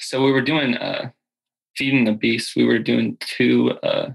[0.00, 1.10] So we were doing uh,
[1.76, 2.56] feeding the beast.
[2.56, 4.10] We were doing two uh,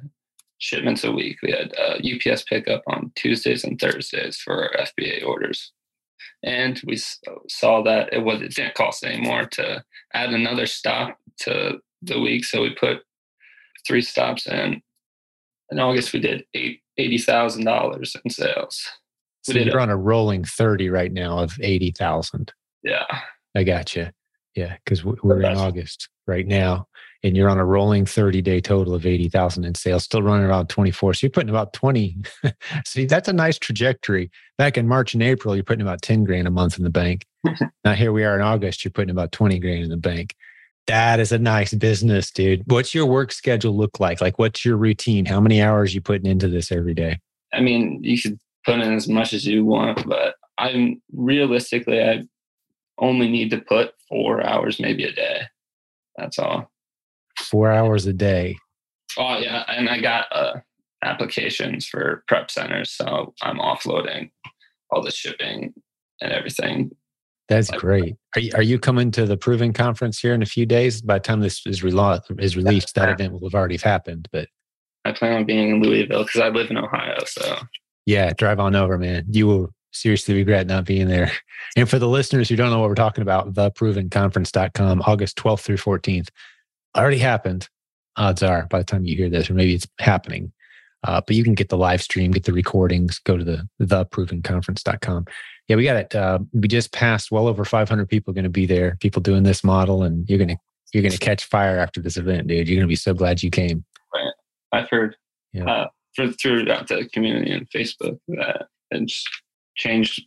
[0.58, 1.38] shipments a week.
[1.42, 5.72] We had uh, UPS pickup on Tuesdays and Thursdays for our FBA orders.
[6.44, 11.80] And we saw that it was it didn't cost anymore to add another stop to
[12.02, 12.46] the week.
[12.46, 13.00] So we put
[13.88, 14.82] three stops in.
[15.72, 18.86] In August, we did eight eighty thousand dollars in sales.
[19.42, 22.54] So you're on a rolling thirty right now of eighty thousand.
[22.84, 23.06] Yeah,
[23.56, 24.10] I got you.
[24.56, 26.88] Yeah, because we're in August right now,
[27.24, 30.68] and you're on a rolling 30 day total of 80,000 in sales, still running around
[30.68, 31.14] 24.
[31.14, 32.18] So you're putting about 20.
[32.86, 34.32] See, that's a nice trajectory.
[34.58, 37.26] Back in March and April, you're putting about 10 grand a month in the bank.
[37.84, 40.36] now here we are in August, you're putting about 20 grand in the bank.
[40.88, 42.64] That is a nice business, dude.
[42.68, 44.22] What's your work schedule look like?
[44.22, 45.26] Like, what's your routine?
[45.26, 47.20] How many hours you putting into this every day?
[47.52, 52.24] I mean, you should put in as much as you want, but I'm realistically, I
[52.98, 55.42] only need to put four hours, maybe a day.
[56.18, 56.72] That's all
[57.40, 58.58] four hours a day.
[59.18, 60.60] Oh yeah, and I got uh,
[61.04, 64.32] applications for prep centers, so I'm offloading
[64.90, 65.74] all the shipping
[66.22, 66.92] and everything.
[67.48, 68.16] That's like, great.
[68.36, 71.02] Are you, are you coming to the Proven Conference here in a few days?
[71.02, 74.28] By the time this is, relo- is released, that event will have already happened.
[74.32, 74.48] But
[75.06, 77.18] I plan on being in Louisville because I live in Ohio.
[77.26, 77.60] So
[78.08, 79.26] yeah, drive on over, man.
[79.30, 81.32] You will seriously regret not being there.
[81.78, 85.78] And for the listeners who don't know what we're talking about, theprovenconference.com, August 12th through
[85.78, 86.30] 14th
[86.96, 87.68] already happened.
[88.16, 90.54] Odds are by the time you hear this, or maybe it's happening.
[91.04, 95.26] Uh, but you can get the live stream, get the recordings, go to the theprovenconference.com.
[95.68, 96.16] Yeah, we got it.
[96.16, 98.98] Uh, we just passed well over 500 people going to be there.
[99.02, 100.58] People doing this model, and you're gonna
[100.94, 102.68] you're gonna catch fire after this event, dude.
[102.68, 103.84] You're gonna be so glad you came.
[104.14, 104.34] Right.
[104.72, 105.16] I've heard
[105.54, 105.66] yeah.
[105.70, 109.26] uh, through throughout the community and Facebook that it's
[109.76, 110.24] changed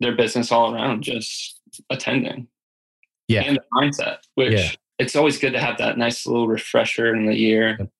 [0.00, 1.60] their business all around just
[1.90, 2.48] attending.
[3.28, 7.12] Yeah, and the mindset, which yeah it's always good to have that nice little refresher
[7.14, 7.76] in the year.
[7.78, 7.90] Yep.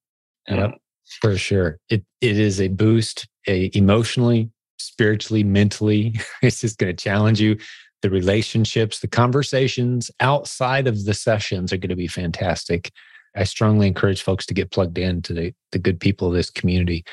[0.49, 0.81] yep.
[1.23, 1.79] For sure.
[1.89, 6.15] It it is a boost a, emotionally, spiritually, mentally.
[6.43, 7.57] It's just going to challenge you.
[8.03, 12.91] The relationships, the conversations outside of the sessions are going to be fantastic.
[13.35, 16.51] I strongly encourage folks to get plugged in to the, the good people of this
[16.51, 17.05] community.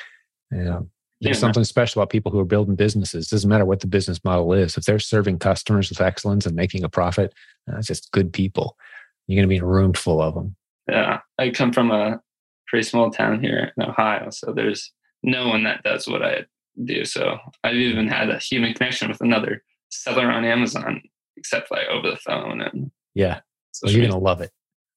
[1.22, 1.42] There's yeah.
[1.42, 3.28] something special about people who are building businesses.
[3.28, 4.78] It doesn't matter what the business model is.
[4.78, 7.34] If they're serving customers with excellence and making a profit,
[7.72, 8.78] uh, it's just good people
[9.28, 10.56] you're going to be in a room full of them.
[10.88, 11.20] Yeah.
[11.38, 12.20] I come from a
[12.68, 14.30] pretty small town here in Ohio.
[14.32, 16.46] So there's no one that does what I
[16.84, 17.06] do.
[17.06, 21.02] So I've even had a human connection with another seller on Amazon,
[21.36, 22.62] except like over the phone.
[22.62, 23.42] And yeah.
[23.72, 24.52] So you're going to love it.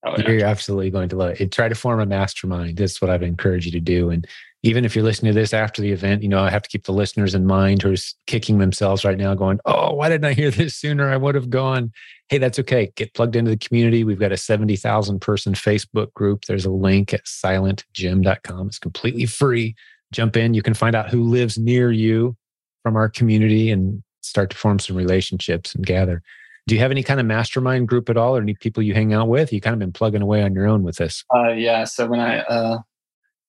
[0.06, 0.30] Oh, yeah.
[0.30, 1.40] You're absolutely going to love it.
[1.40, 2.78] And Try to form a mastermind.
[2.78, 4.10] That's what I've encouraged you to do.
[4.10, 4.26] And
[4.62, 6.84] even if you're listening to this after the event, you know, I have to keep
[6.84, 10.50] the listeners in mind who's kicking themselves right now, going, Oh, why didn't I hear
[10.50, 11.10] this sooner?
[11.10, 11.92] I would have gone.
[12.28, 12.92] Hey, that's okay.
[12.94, 14.04] Get plugged into the community.
[14.04, 16.44] We've got a 70,000 person Facebook group.
[16.44, 18.68] There's a link at silentjim.com.
[18.68, 19.74] It's completely free.
[20.12, 20.54] Jump in.
[20.54, 22.36] You can find out who lives near you
[22.82, 26.22] from our community and start to form some relationships and gather.
[26.66, 29.14] Do you have any kind of mastermind group at all or any people you hang
[29.14, 29.52] out with?
[29.52, 31.24] You kind of been plugging away on your own with this.
[31.34, 31.84] Uh, yeah.
[31.84, 32.78] So when I, uh,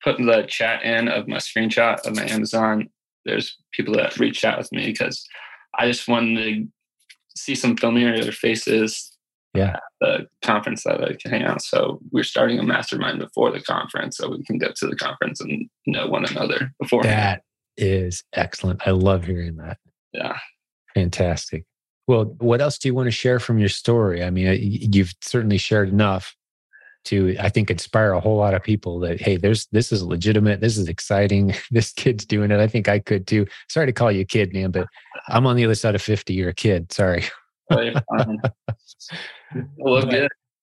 [0.03, 2.89] put the chat in of my screenshot of my Amazon,
[3.25, 5.25] there's people that reached out with me because
[5.77, 6.67] I just wanted to
[7.35, 9.15] see some familiar faces
[9.53, 9.73] yeah.
[9.75, 11.61] at the conference that I can hang out.
[11.61, 15.39] So we're starting a mastermind before the conference so we can get to the conference
[15.41, 17.03] and know one another before.
[17.03, 17.43] That
[17.77, 18.85] is excellent.
[18.87, 19.77] I love hearing that.
[20.13, 20.37] Yeah.
[20.93, 21.65] Fantastic.
[22.07, 24.23] Well, what else do you want to share from your story?
[24.23, 26.35] I mean, you've certainly shared enough
[27.03, 30.61] to i think inspire a whole lot of people that hey there's this is legitimate
[30.61, 33.45] this is exciting this kid's doing it i think i could too.
[33.69, 34.87] Sorry to call you a kid man but
[35.27, 37.23] i'm on the other side of 50 you're a kid sorry.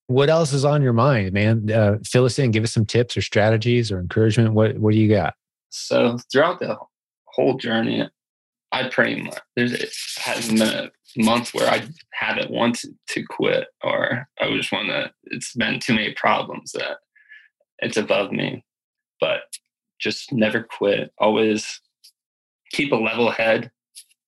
[0.09, 1.71] What else is on your mind man?
[1.71, 4.99] Uh, fill us in give us some tips or strategies or encouragement what what do
[4.99, 5.35] you got?
[5.71, 6.77] So throughout the
[7.25, 8.09] whole journey
[8.73, 13.69] I pretty much there's it hasn't been a month where I haven't wanted to quit
[13.83, 15.11] or I just want to.
[15.25, 16.99] It's been too many problems that
[17.81, 18.65] it's above me,
[19.21, 19.41] but
[20.01, 21.13] just never quit.
[21.19, 21.81] Always
[22.71, 23.71] keep a level head.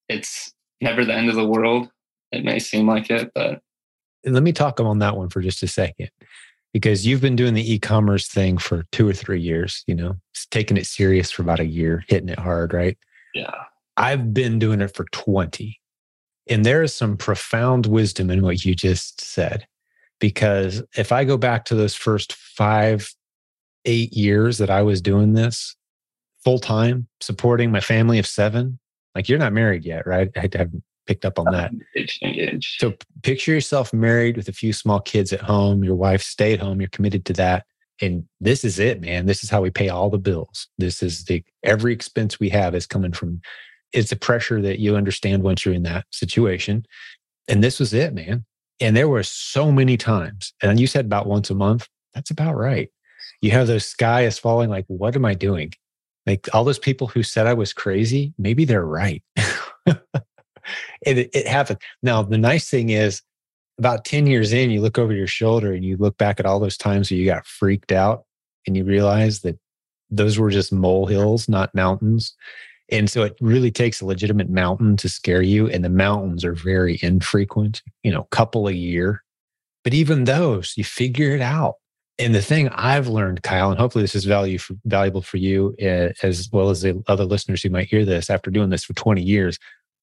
[0.09, 1.88] It's never the end of the world.
[2.33, 3.61] It may seem like it, but
[4.24, 6.11] let me talk on that one for just a second
[6.72, 10.16] because you've been doing the e-commerce thing for two or three years you know
[10.50, 12.98] taking it serious for about a year hitting it hard right
[13.35, 13.55] yeah
[13.96, 15.80] i've been doing it for 20
[16.50, 19.66] and there is some profound wisdom in what you just said
[20.18, 23.14] because if i go back to those first five
[23.86, 25.76] eight years that i was doing this
[26.44, 28.78] full time supporting my family of seven
[29.14, 31.72] like you're not married yet right i haven't picked up on uh, that.
[32.78, 35.82] So picture yourself married with a few small kids at home.
[35.82, 36.80] Your wife stay at home.
[36.80, 37.66] You're committed to that.
[38.00, 39.26] And this is it, man.
[39.26, 40.68] This is how we pay all the bills.
[40.78, 43.40] This is the every expense we have is coming from
[43.92, 46.87] it's a pressure that you understand once you're in that situation.
[47.48, 48.44] And this was it, man.
[48.81, 51.88] And there were so many times, and you said about once a month.
[52.14, 52.90] That's about right.
[53.40, 55.72] You have those sky is falling, like, what am I doing?
[56.26, 59.22] Like all those people who said I was crazy, maybe they're right.
[59.87, 59.96] it,
[61.03, 61.81] it happened.
[62.03, 63.22] Now, the nice thing is,
[63.79, 66.61] about 10 years in, you look over your shoulder and you look back at all
[66.61, 68.24] those times where you got freaked out
[68.66, 69.59] and you realize that
[70.11, 72.35] those were just molehills, not mountains.
[72.90, 75.68] And so it really takes a legitimate mountain to scare you.
[75.68, 79.22] And the mountains are very infrequent, you know, couple a year.
[79.85, 81.76] But even those, you figure it out.
[82.18, 85.74] And the thing I've learned, Kyle, and hopefully this is value for, valuable for you
[85.81, 88.92] uh, as well as the other listeners who might hear this after doing this for
[88.92, 89.59] 20 years,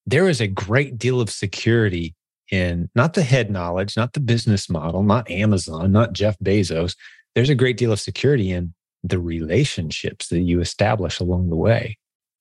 [0.07, 2.15] there is a great deal of security
[2.51, 6.95] in not the head knowledge, not the business model, not Amazon, not Jeff Bezos.
[7.35, 8.73] There's a great deal of security in
[9.03, 11.97] the relationships that you establish along the way.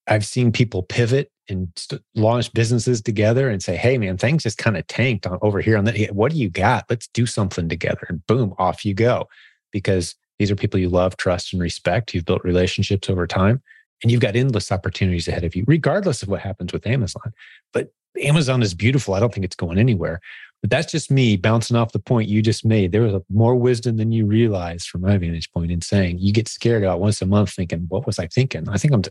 [0.07, 4.57] I've seen people pivot and st- launch businesses together and say, "Hey, man, things just
[4.57, 6.15] kind of tanked on over here on that.
[6.15, 6.85] What do you got?
[6.89, 9.27] Let's do something together." And boom, off you go,
[9.71, 12.13] because these are people you love, trust, and respect.
[12.13, 13.61] You've built relationships over time,
[14.03, 17.33] and you've got endless opportunities ahead of you, regardless of what happens with Amazon.
[17.73, 17.91] But
[18.21, 19.13] Amazon is beautiful.
[19.13, 20.21] I don't think it's going anywhere.
[20.61, 22.91] But that's just me bouncing off the point you just made.
[22.91, 26.33] There was a, more wisdom than you realize from my vantage point in saying you
[26.33, 28.67] get scared about once a month thinking, what was I thinking?
[28.67, 29.03] I think I'm,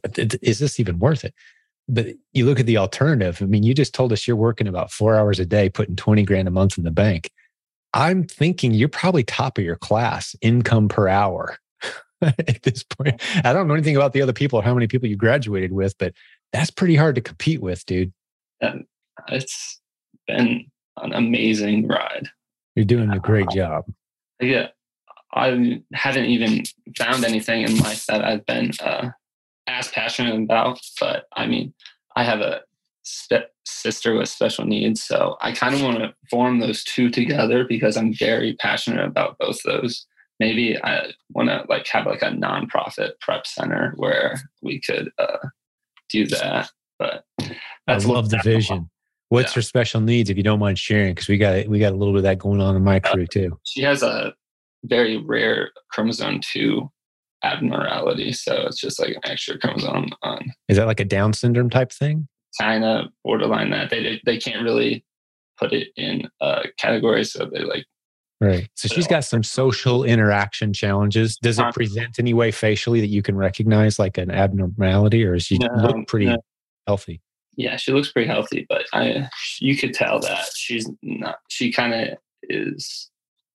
[0.43, 1.35] is this even worth it?
[1.89, 3.41] But you look at the alternative.
[3.41, 6.25] I mean, you just told us you're working about four hours a day, putting 20
[6.25, 7.31] grand a month in the bank.
[7.95, 11.57] I'm thinking you're probably top of your class income per hour
[12.21, 13.23] at this point.
[13.45, 15.97] I don't know anything about the other people or how many people you graduated with,
[15.97, 16.13] but
[16.53, 18.13] that's pretty hard to compete with, dude.
[18.61, 18.85] And
[19.29, 19.81] it's
[20.27, 20.67] been
[20.99, 22.29] an amazing ride.
[22.75, 23.85] You're doing a great job.
[24.41, 24.69] Yeah.
[25.33, 26.65] I haven't even
[26.97, 29.11] found anything in life that I've been uh,
[29.67, 30.81] as passionate about.
[30.99, 31.75] But I mean,
[32.17, 32.63] I have a
[33.65, 35.03] sister with special needs.
[35.03, 39.39] So I kind of want to form those two together because I'm very passionate about
[39.39, 40.07] both those.
[40.39, 45.49] Maybe I want to like have like a nonprofit prep center where we could uh,
[46.11, 46.71] do that.
[46.99, 47.25] But
[47.87, 48.91] that's I love the vision.
[49.29, 49.57] What's yeah.
[49.57, 51.15] her special needs, if you don't mind sharing?
[51.15, 53.13] Because we got we got a little bit of that going on in my uh,
[53.13, 53.59] crew too.
[53.65, 54.35] She has a
[54.85, 56.91] very rare chromosome two
[57.43, 60.53] abnormality, so it's just like an extra chromosome on.
[60.69, 62.29] Is that like a Down syndrome type thing?
[62.61, 65.05] Kind of borderline that they they can't really
[65.59, 67.85] put it in a category, so they like.
[68.39, 68.69] Right.
[68.75, 71.39] So she's got some social interaction challenges.
[71.39, 75.45] Does it present any way facially that you can recognize like an abnormality, or is
[75.45, 76.37] she no, look pretty no.
[76.87, 77.23] healthy?
[77.57, 79.29] Yeah, she looks pretty healthy, but I
[79.61, 81.39] you could tell that she's not.
[81.49, 83.11] She kind of is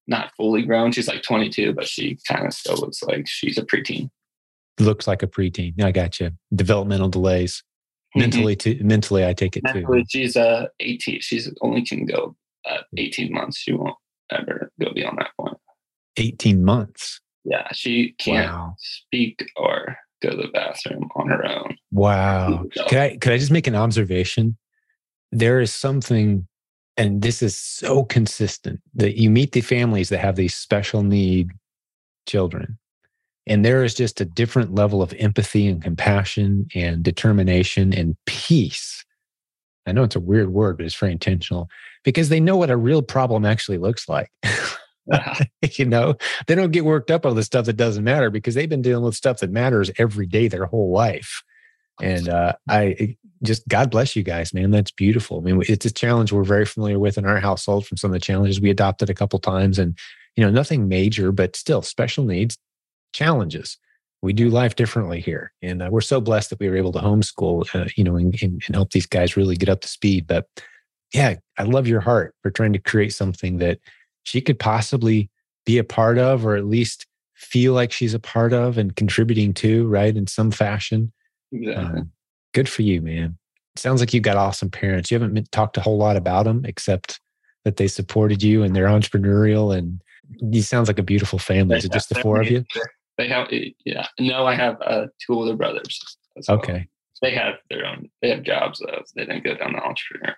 [0.08, 0.92] not fully grown.
[0.92, 4.10] She's like 22, but she kind of still looks like she's a preteen.
[4.80, 5.82] Looks like a preteen.
[5.82, 6.32] I got you.
[6.54, 7.64] Developmental delays.
[8.16, 8.20] Mm-hmm.
[8.20, 8.80] Mentally, too.
[8.82, 10.08] Mentally, I take it mentally, too.
[10.10, 11.22] She's uh 18.
[11.22, 12.36] She's only can go
[12.68, 13.58] at 18 months.
[13.58, 13.96] She won't
[14.32, 15.58] ever go beyond that point.
[16.18, 17.22] 18 months.
[17.44, 18.76] Yeah, she can't wow.
[18.78, 21.76] speak or go to the bathroom on her own.
[21.92, 22.64] Wow.
[22.64, 24.58] Oh, could I could I just make an observation?
[25.32, 26.48] There is something
[26.98, 31.50] and this is so consistent that you meet the families that have these special need
[32.28, 32.78] children
[33.48, 39.04] and there is just a different level of empathy and compassion and determination and peace
[39.88, 41.68] i know it's a weird word but it's very intentional
[42.04, 44.30] because they know what a real problem actually looks like
[45.78, 46.16] you know,
[46.48, 49.04] they don't get worked up on the stuff that doesn't matter because they've been dealing
[49.04, 51.44] with stuff that matters every day their whole life.
[52.02, 54.72] And uh, I just, God bless you guys, man.
[54.72, 55.38] That's beautiful.
[55.38, 58.14] I mean, it's a challenge we're very familiar with in our household from some of
[58.14, 59.78] the challenges we adopted a couple times.
[59.78, 59.98] And,
[60.36, 62.58] you know, nothing major, but still special needs
[63.14, 63.78] challenges.
[64.22, 65.52] we do life differently here.
[65.62, 68.36] And uh, we're so blessed that we were able to homeschool, uh, you know, and,
[68.42, 70.28] and, and help these guys really get up to speed.
[70.28, 70.48] But
[71.14, 73.80] yeah, I love your heart for trying to create something that
[74.24, 75.30] she could possibly
[75.66, 77.06] be a part of, or at least
[77.36, 81.12] feel like she's a part of and contributing to, right, in some fashion.
[81.52, 82.02] Exactly.
[82.02, 82.12] Um,
[82.54, 83.38] good for you, man.
[83.76, 85.12] sounds like you've got awesome parents.
[85.12, 87.20] You haven't talked a whole lot about them, except
[87.64, 90.02] that they supported you and they're entrepreneurial and
[90.40, 91.78] you sounds like a beautiful family.
[91.78, 92.64] Is it just the four of you?
[93.18, 93.50] They have,
[93.86, 94.08] yeah.
[94.20, 96.00] No, I have uh, two older brothers.
[96.36, 96.58] Well.
[96.58, 96.88] Okay.
[97.22, 98.10] They have their own.
[98.22, 99.04] They have jobs though.
[99.16, 100.36] They didn't go down the entrepreneur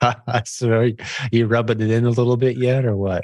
[0.00, 0.46] path.
[0.48, 0.88] so,
[1.30, 3.22] you rubbing it in a little bit yet, or what?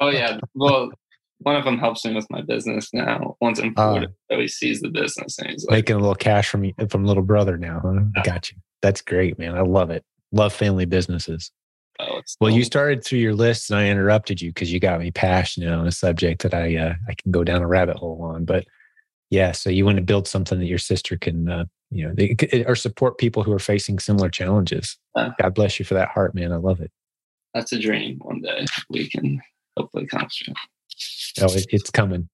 [0.00, 0.38] oh yeah.
[0.54, 0.90] Well,
[1.38, 3.36] one of them helps me with my business now.
[3.40, 6.14] One's in Florida, uh, so he sees the business and he's like, making a little
[6.14, 7.80] cash from from little brother now.
[7.82, 8.00] Huh?
[8.16, 8.22] Yeah.
[8.22, 8.56] Got you.
[8.82, 9.56] That's great, man.
[9.56, 10.04] I love it.
[10.32, 11.52] Love family businesses.
[12.00, 15.12] Oh, well, you started through your list, and I interrupted you because you got me
[15.12, 18.44] passionate on a subject that I uh, I can go down a rabbit hole on.
[18.44, 18.64] But
[19.30, 21.64] yeah, so you want to build something that your sister can, uh,
[21.94, 24.98] you know, they, or support people who are facing similar challenges.
[25.14, 26.52] Uh, God bless you for that heart, man.
[26.52, 26.90] I love it.
[27.54, 28.18] That's a dream.
[28.18, 29.40] One day we can
[29.76, 30.56] hopefully accomplish it.
[31.40, 32.28] Oh, it, it's coming.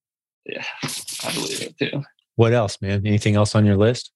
[0.47, 2.03] Yeah, I believe it too.
[2.37, 3.07] What else, man?
[3.07, 4.11] Anything else on your list?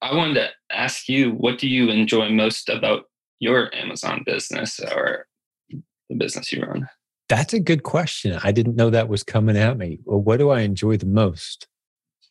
[0.00, 3.04] I wanted to ask you, what do you enjoy most about
[3.40, 5.26] your Amazon business or
[5.70, 6.88] the business you run?
[7.28, 8.38] That's a good question.
[8.42, 9.98] I didn't know that was coming at me.
[10.04, 11.66] Well, what do I enjoy the most?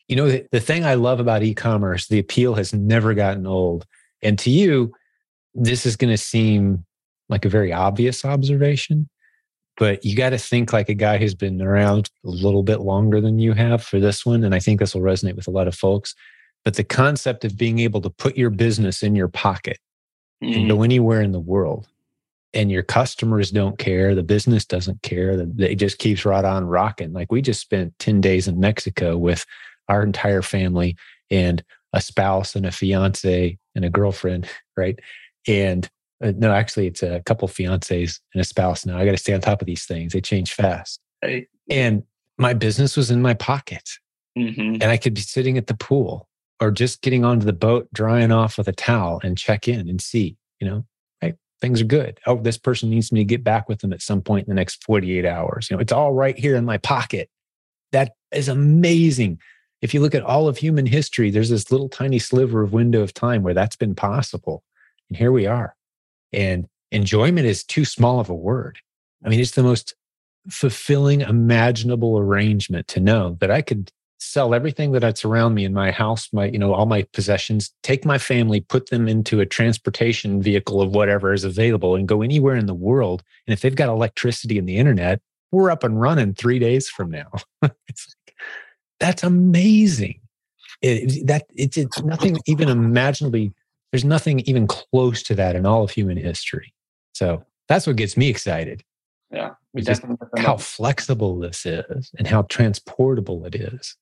[0.08, 3.45] You know, the, the thing I love about e commerce, the appeal has never gotten
[3.45, 3.86] old.
[4.22, 4.93] And to you,
[5.53, 6.86] this is going to seem
[7.30, 9.10] like a very obvious observation,
[9.78, 13.20] but you got to think like a guy who's been around a little bit longer
[13.20, 14.43] than you have for this one.
[14.43, 16.16] And I think this will resonate with a lot of folks.
[16.64, 19.80] But the concept of being able to put your business in your pocket
[20.43, 20.55] mm.
[20.55, 21.88] and go anywhere in the world,
[22.53, 27.14] and your customers don't care, the business doesn't care, it just keeps right on rocking.
[27.14, 29.45] Like we just spent 10 days in Mexico with
[29.90, 30.96] our entire family
[31.30, 31.64] and
[31.94, 35.00] a spouse and a fiance and a girlfriend, right?
[35.48, 35.90] And
[36.24, 38.98] uh, no, actually, it's a couple fiancés and a spouse now.
[38.98, 40.14] I got to stay on top of these things.
[40.14, 41.00] They change fast.
[41.22, 41.48] Hey.
[41.70, 42.04] And
[42.38, 43.88] my business was in my pocket.
[44.38, 44.82] Mm-hmm.
[44.82, 46.28] And I could be sitting at the pool
[46.60, 50.02] or just getting onto the boat, drying off with a towel and check in and
[50.02, 50.86] see, you know,
[51.22, 52.20] hey, things are good.
[52.26, 54.56] Oh, this person needs me to get back with them at some point in the
[54.56, 55.70] next 48 hours.
[55.70, 57.30] You know, it's all right here in my pocket.
[57.92, 59.40] That is amazing.
[59.82, 63.01] If you look at all of human history, there's this little tiny sliver of window
[63.01, 64.63] of time where that's been possible.
[65.09, 65.75] And here we are.
[66.34, 68.80] And enjoyment is too small of a word.
[69.23, 69.93] I mean, it's the most
[70.49, 75.91] fulfilling, imaginable arrangement to know that I could sell everything that's around me in my
[75.91, 80.41] house, my, you know, all my possessions, take my family, put them into a transportation
[80.41, 83.23] vehicle of whatever is available and go anywhere in the world.
[83.45, 85.21] And if they've got electricity and the internet,
[85.51, 87.32] we're up and running three days from now.
[89.08, 90.20] that's amazing.
[90.82, 93.53] It, that it's, it's nothing even imaginably
[93.91, 96.74] there's nothing even close to that in all of human history.
[97.14, 98.84] So that's what gets me excited.
[99.32, 103.95] Yeah, we definitely how flexible this is and how transportable it is.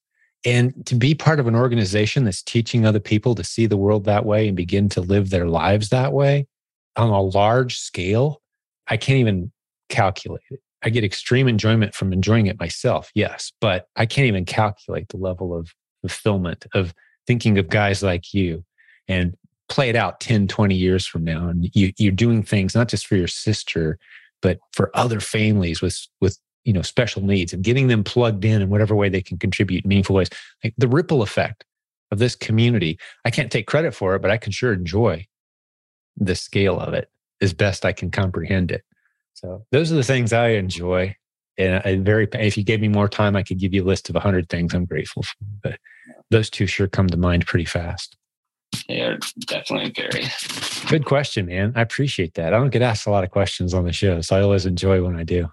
[0.44, 4.06] And to be part of an organization that's teaching other people to see the world
[4.06, 6.48] that way and begin to live their lives that way
[6.96, 8.42] on a large scale,
[8.88, 9.52] I can't even
[9.90, 10.60] calculate it.
[10.86, 15.18] I get extreme enjoyment from enjoying it myself, yes, but I can't even calculate the
[15.18, 16.94] level of fulfillment of
[17.26, 18.64] thinking of guys like you
[19.08, 19.36] and
[19.68, 21.48] play it out 10, 20 years from now.
[21.48, 23.98] And you, you're doing things not just for your sister,
[24.44, 28.62] but for other families with, with, you know, special needs and getting them plugged in
[28.62, 30.30] in whatever way they can contribute in meaningful ways.
[30.64, 31.66] Like the ripple effect
[32.12, 35.26] of this community, I can't take credit for it, but I can sure enjoy
[36.16, 37.10] the scale of it
[37.42, 38.84] as best I can comprehend it.
[39.36, 41.16] So those are the things I enjoy.
[41.58, 44.10] And I very, if you gave me more time, I could give you a list
[44.10, 45.36] of a hundred things I'm grateful for.
[45.64, 45.80] But
[46.32, 48.18] those two sure come to mind pretty fast.
[48.90, 49.16] Yeah,
[49.48, 50.26] definitely very.
[50.90, 51.72] Good question, man.
[51.76, 52.54] I appreciate that.
[52.54, 55.04] I don't get asked a lot of questions on the show, so I always enjoy
[55.04, 55.48] when I do.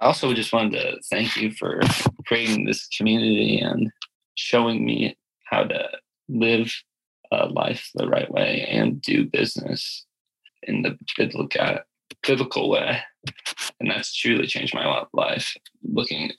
[0.00, 1.80] I also just wanted to thank you for
[2.26, 3.90] creating this community and
[4.34, 5.88] showing me how to
[6.28, 6.72] live
[7.30, 10.04] a life the right way and do business
[10.62, 11.46] in the biblical
[12.26, 13.00] biblical way.
[13.80, 15.54] And that's truly changed my life.
[15.82, 16.32] Looking,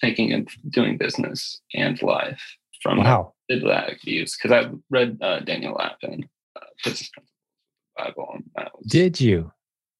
[0.00, 2.42] thinking of doing business and life
[2.82, 3.32] from wow.
[3.48, 7.10] biblical views because I read uh, Daniel Lapin, uh, Business
[7.96, 8.38] Bible.
[8.56, 9.50] Was, Did you?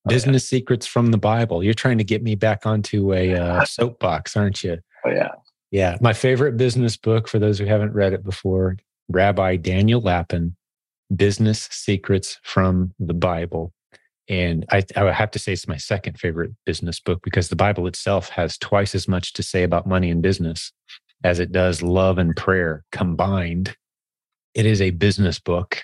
[0.06, 0.58] Oh, Business yeah.
[0.58, 1.62] Secrets from the Bible.
[1.64, 4.78] You're trying to get me back onto a uh, soapbox, aren't you?
[5.06, 5.30] Oh, yeah.
[5.70, 5.96] Yeah.
[6.00, 8.76] My favorite business book, for those who haven't read it before,
[9.08, 10.56] Rabbi Daniel Lapin,
[11.14, 13.72] Business Secrets from the Bible.
[14.28, 17.56] And I, I would have to say it's my second favorite business book because the
[17.56, 20.72] Bible itself has twice as much to say about money and business
[21.22, 23.76] as it does love and prayer combined.
[24.54, 25.82] It is a business book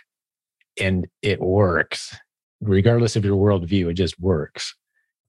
[0.80, 2.16] and it works.
[2.62, 4.74] Regardless of your worldview, it just works.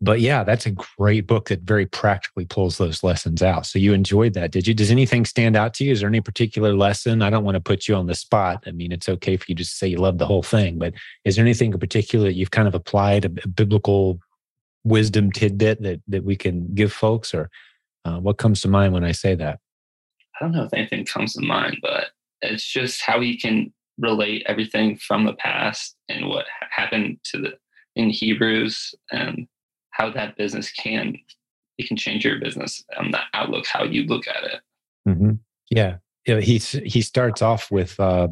[0.04, 3.68] But yeah, that's a great book that very practically pulls those lessons out.
[3.68, 4.74] So you enjoyed that, did you?
[4.74, 5.92] Does anything stand out to you?
[5.92, 7.22] Is there any particular lesson?
[7.22, 8.64] I don't want to put you on the spot.
[8.66, 11.36] I mean, it's okay for you to say you love the whole thing, but is
[11.36, 14.20] there anything in particular that you've kind of applied a, biblical
[14.84, 17.52] wisdom tidbit that that we can give folks, or
[18.04, 19.60] uh, what comes to mind when I say that?
[20.40, 22.06] I don't know if anything comes to mind, but
[22.42, 27.54] it's just how he can relate everything from the past and what happened to the
[27.96, 29.48] in Hebrews and
[30.02, 31.16] how that business can
[31.78, 34.62] it can change your business and the outlook how you look at it.
[35.08, 35.32] Mm-hmm.
[35.70, 35.98] Yeah,
[36.28, 36.40] yeah.
[36.40, 38.00] He he starts off with.
[38.00, 38.30] Uh,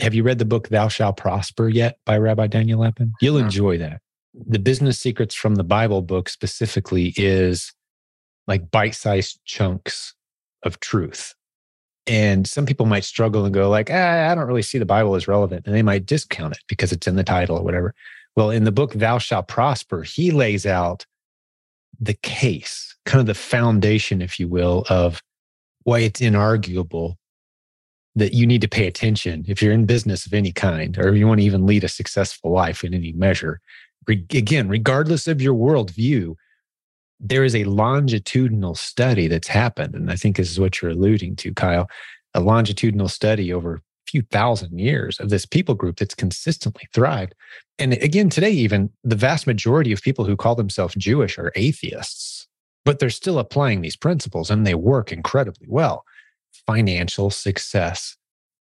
[0.00, 3.12] have you read the book "Thou Shalt Prosper" yet by Rabbi Daniel Lapin?
[3.20, 4.00] You'll enjoy that.
[4.34, 7.72] The business secrets from the Bible book specifically is
[8.48, 10.14] like bite-sized chunks
[10.64, 11.34] of truth
[12.06, 15.14] and some people might struggle and go like, ah, I don't really see the Bible
[15.14, 15.66] as relevant.
[15.66, 17.94] And they might discount it because it's in the title or whatever.
[18.36, 21.06] Well, in the book, Thou Shalt Prosper, he lays out
[22.00, 25.22] the case, kind of the foundation, if you will, of
[25.84, 27.14] why it's inarguable
[28.16, 31.26] that you need to pay attention if you're in business of any kind, or you
[31.26, 33.60] want to even lead a successful life in any measure.
[34.06, 36.34] Re- again, regardless of your worldview,
[37.20, 39.94] there is a longitudinal study that's happened.
[39.94, 41.88] And I think this is what you're alluding to, Kyle
[42.34, 47.34] a longitudinal study over few thousand years of this people group that's consistently thrived.
[47.78, 52.46] And again, today, even the vast majority of people who call themselves Jewish are atheists,
[52.84, 56.04] but they're still applying these principles and they work incredibly well.
[56.66, 58.16] Financial success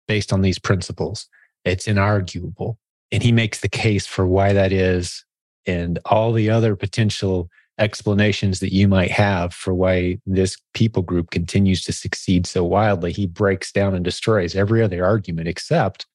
[0.07, 1.28] based on these principles,
[1.64, 2.76] it's inarguable.
[3.11, 5.24] And he makes the case for why that is
[5.66, 7.49] and all the other potential
[7.79, 13.12] explanations that you might have for why this people group continues to succeed so wildly,
[13.12, 16.07] he breaks down and destroys every other argument except,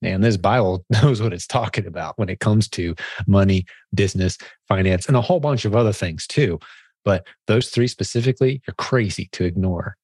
[0.00, 2.94] man, this Bible knows what it's talking about when it comes to
[3.26, 4.38] money, business,
[4.68, 6.58] finance, and a whole bunch of other things too.
[7.04, 9.96] But those three specifically, you're crazy to ignore.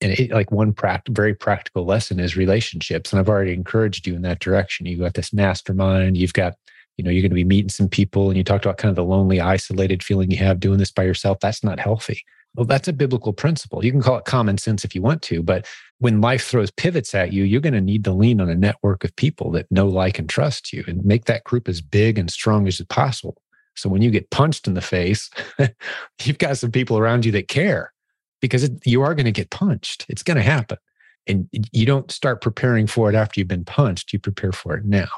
[0.00, 3.12] And it, like one pract- very practical lesson is relationships.
[3.12, 4.86] And I've already encouraged you in that direction.
[4.86, 6.54] You've got this mastermind, you've got
[6.96, 8.96] you know you're going to be meeting some people and you talked about kind of
[8.96, 12.22] the lonely isolated feeling you have doing this by yourself that's not healthy.
[12.54, 13.84] Well that's a biblical principle.
[13.84, 15.66] You can call it common sense if you want to but
[15.98, 19.04] when life throws pivots at you you're going to need to lean on a network
[19.04, 22.30] of people that know like and trust you and make that group as big and
[22.30, 23.40] strong as possible.
[23.76, 25.30] So when you get punched in the face
[26.24, 27.92] you've got some people around you that care
[28.40, 30.06] because it, you are going to get punched.
[30.08, 30.78] It's going to happen.
[31.26, 34.84] And you don't start preparing for it after you've been punched you prepare for it
[34.84, 35.08] now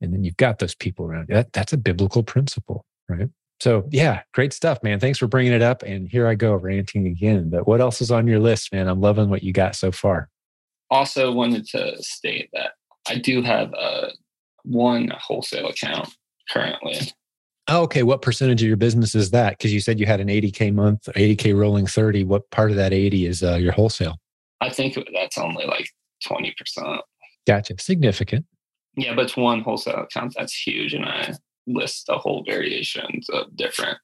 [0.00, 1.34] and then you've got those people around you.
[1.34, 3.28] That, that's a biblical principle, right?
[3.60, 5.00] So, yeah, great stuff, man.
[5.00, 5.82] Thanks for bringing it up.
[5.82, 7.48] And here I go ranting again.
[7.48, 8.86] But what else is on your list, man?
[8.86, 10.28] I'm loving what you got so far.
[10.90, 12.72] Also, wanted to state that
[13.08, 14.10] I do have a
[14.64, 16.14] one wholesale account
[16.50, 16.98] currently.
[17.68, 18.02] Oh, okay.
[18.02, 19.58] What percentage of your business is that?
[19.58, 22.24] Because you said you had an 80K month, 80K rolling 30.
[22.24, 24.16] What part of that 80 is uh, your wholesale?
[24.60, 25.88] I think that's only like
[26.24, 26.52] 20%.
[27.46, 27.74] Gotcha.
[27.78, 28.46] Significant.
[28.96, 31.34] Yeah, but it's one wholesale account that's huge, and I
[31.66, 33.98] list a whole variations of different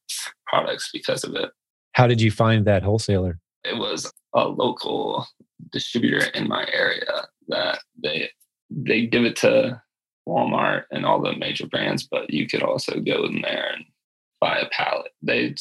[0.47, 1.51] products because of it.
[1.93, 3.39] How did you find that wholesaler?
[3.65, 5.27] It was a local
[5.71, 8.31] distributor in my area that they
[8.71, 9.81] they give it to
[10.27, 13.85] Walmart and all the major brands, but you could also go in there and
[14.41, 15.13] buy a pallet.
[15.23, 15.55] They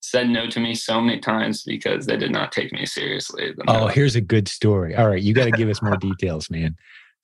[0.00, 3.54] said no to me so many times because they did not take me seriously.
[3.68, 4.94] Oh, here's a good story.
[4.94, 6.76] All right, you got to give us more details, man.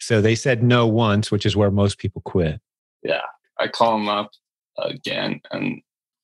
[0.03, 2.61] So they said no once, which is where most people quit.
[3.05, 3.22] Yeah.
[3.61, 4.32] I call them up
[4.76, 5.80] again and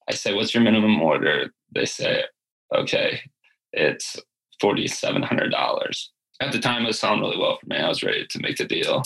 [0.09, 1.53] I say, What's your minimum order?
[1.73, 2.25] They say,
[2.75, 3.21] Okay,
[3.73, 4.17] it's
[4.61, 6.09] $4,700.
[6.41, 7.77] At the time, it was selling really well for me.
[7.77, 9.05] I was ready to make the deal.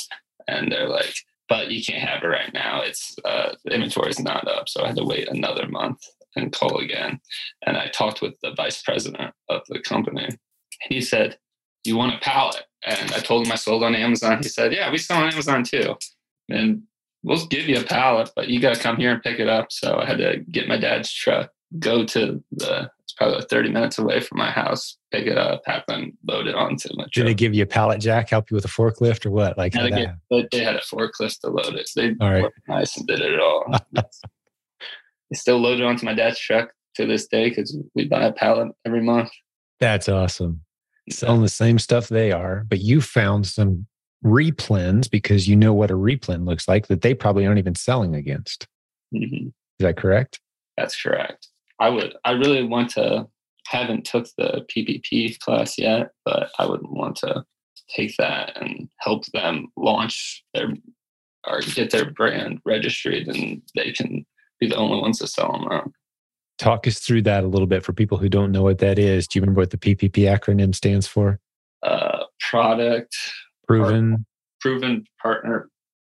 [0.48, 1.16] And they're like,
[1.50, 2.80] But you can't have it right now.
[2.80, 4.70] It's uh, the inventory is not up.
[4.70, 6.00] So I had to wait another month
[6.34, 7.20] and call again.
[7.66, 10.24] And I talked with the vice president of the company.
[10.24, 10.38] And
[10.88, 11.36] He said,
[11.84, 12.64] You want a pallet?
[12.84, 14.38] And I told him I sold on Amazon.
[14.38, 15.96] He said, Yeah, we sell on Amazon too.
[16.48, 16.82] And
[17.22, 19.70] we'll give you a pallet, but you got to come here and pick it up.
[19.70, 23.70] So I had to get my dad's truck, go to the, it's probably like 30
[23.70, 27.12] minutes away from my house, pick it up, have them load it onto my truck.
[27.12, 29.56] Did they give you a pallet jack, help you with a forklift or what?
[29.56, 30.16] Like, they, get,
[30.50, 31.88] they, had a forklift to load it.
[31.94, 32.50] They all right.
[32.66, 33.64] nice and did it all.
[33.92, 38.32] they still load it onto my dad's truck to this day because we buy a
[38.32, 39.30] pallet every month.
[39.78, 40.62] That's awesome
[41.10, 43.86] selling the same stuff they are, but you found some
[44.24, 48.14] replens because you know what a replen looks like that they probably aren't even selling
[48.14, 48.66] against.
[49.14, 49.48] Mm-hmm.
[49.48, 50.40] Is that correct?
[50.76, 51.48] That's correct.
[51.80, 53.26] I would, I really want to
[53.66, 57.44] haven't took the PPP class yet, but I would want to
[57.88, 60.72] take that and help them launch their
[61.46, 64.24] or get their brand registered and they can
[64.60, 65.90] be the only ones to sell them out.
[66.58, 69.26] Talk us through that a little bit for people who don't know what that is.
[69.26, 71.40] Do you remember what the PPP acronym stands for?
[71.82, 73.16] Uh, product
[73.66, 74.24] proven
[74.60, 75.68] proven partner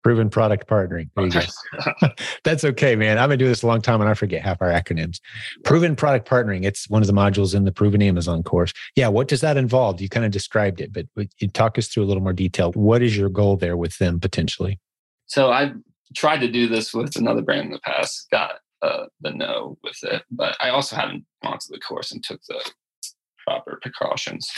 [0.08, 1.10] proven product partnering.
[1.18, 2.08] There you go.
[2.46, 3.18] That's okay, man.
[3.18, 5.20] I've been doing this a long time and I forget half our acronyms.
[5.66, 6.64] Proven product partnering.
[6.64, 8.72] It's one of the modules in the proven Amazon course.
[8.96, 9.10] Yeah.
[9.10, 10.00] What does that involve?
[10.00, 11.08] You kind of described it, but
[11.40, 12.72] you talk us through a little more detail.
[12.72, 14.80] What is your goal there with them potentially?
[15.26, 15.76] So I've
[16.16, 19.98] tried to do this with another brand in the past, got uh, the no with
[20.04, 22.72] it, but I also haven't gone to the course and took the
[23.46, 24.50] proper precautions.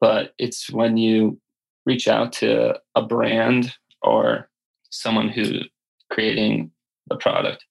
[0.00, 1.40] But it's when you
[1.86, 4.48] reach out to a brand or
[4.90, 5.66] someone who's
[6.10, 6.70] creating
[7.08, 7.64] the product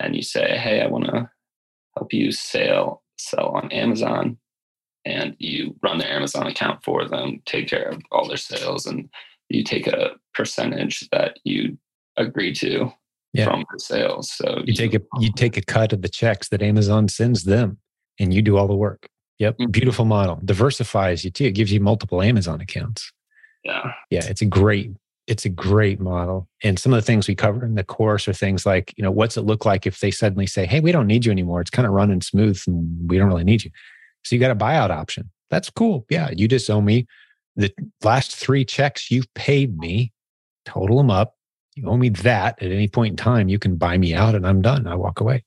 [0.00, 1.30] and you say, Hey, I want to
[1.96, 4.36] help you sell sell on Amazon
[5.04, 9.08] and you run their Amazon account for them, take care of all their sales and
[9.48, 11.78] you take a percentage that you
[12.16, 12.90] agree to
[13.38, 13.44] yeah.
[13.44, 14.30] from the sales.
[14.30, 17.78] So you, take a you take a cut of the checks that Amazon sends them
[18.18, 19.08] and you do all the work.
[19.38, 19.58] Yep.
[19.58, 19.70] Mm-hmm.
[19.70, 20.40] Beautiful model.
[20.44, 21.44] Diversifies you too.
[21.44, 23.12] It gives you multiple Amazon accounts.
[23.64, 23.92] Yeah.
[24.10, 24.24] Yeah.
[24.24, 24.92] It's a great,
[25.26, 26.48] it's a great model.
[26.62, 29.10] And some of the things we cover in the course are things like, you know,
[29.10, 31.60] what's it look like if they suddenly say, Hey, we don't need you anymore.
[31.60, 33.70] It's kind of running smooth and we don't really need you.
[34.24, 35.30] So you got a buyout option.
[35.50, 36.06] That's cool.
[36.08, 36.30] Yeah.
[36.34, 37.06] You just owe me
[37.56, 37.72] the
[38.02, 40.12] last three checks you've paid me,
[40.64, 41.35] total them up.
[41.76, 43.48] You owe me that at any point in time.
[43.48, 44.86] You can buy me out and I'm done.
[44.86, 45.44] I walk away.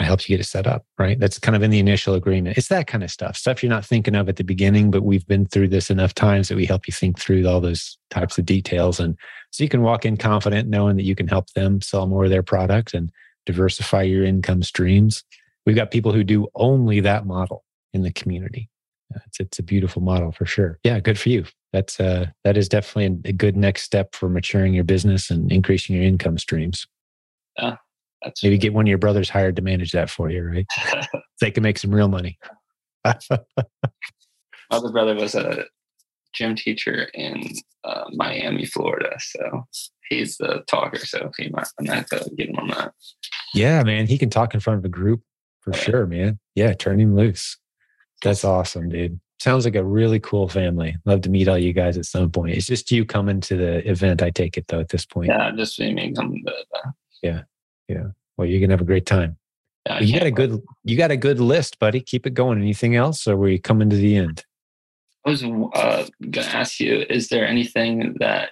[0.00, 1.18] I helped you get it set up, right?
[1.18, 2.56] That's kind of in the initial agreement.
[2.56, 5.26] It's that kind of stuff, stuff you're not thinking of at the beginning, but we've
[5.26, 8.46] been through this enough times that we help you think through all those types of
[8.46, 9.00] details.
[9.00, 9.16] And
[9.50, 12.30] so you can walk in confident knowing that you can help them sell more of
[12.30, 13.10] their product and
[13.44, 15.24] diversify your income streams.
[15.66, 18.70] We've got people who do only that model in the community.
[19.12, 20.78] Uh, it's, it's a beautiful model for sure.
[20.84, 21.44] Yeah, good for you.
[21.72, 25.96] That's uh, that is definitely a good next step for maturing your business and increasing
[25.96, 26.86] your income streams.
[27.58, 27.76] Yeah,
[28.22, 30.66] that's maybe get one of your brothers hired to manage that for you, right?
[31.40, 32.38] they can make some real money.
[33.04, 33.18] My
[34.70, 35.64] other brother was a
[36.34, 37.42] gym teacher in
[37.84, 39.64] uh, Miami, Florida, so
[40.08, 40.98] he's the talker.
[40.98, 42.92] So he might, I might have to get him on that.
[43.54, 45.22] Yeah, man, he can talk in front of a group
[45.60, 45.80] for yeah.
[45.80, 46.38] sure, man.
[46.54, 47.58] Yeah, turn him loose.
[48.22, 49.20] That's awesome, dude.
[49.40, 50.96] Sounds like a really cool family.
[51.04, 52.54] Love to meet all you guys at some point.
[52.54, 54.20] It's just you coming to the event.
[54.20, 55.28] I take it though at this point.
[55.28, 56.92] Yeah, just me coming to the.
[57.22, 57.42] Yeah,
[57.88, 58.08] yeah.
[58.36, 59.36] Well, you're gonna have a great time.
[59.86, 62.00] Yeah, you got a good you got a good list, buddy.
[62.00, 62.58] Keep it going.
[62.58, 64.44] Anything else, or were you coming to the end?
[65.24, 68.50] I was uh, gonna ask you: Is there anything that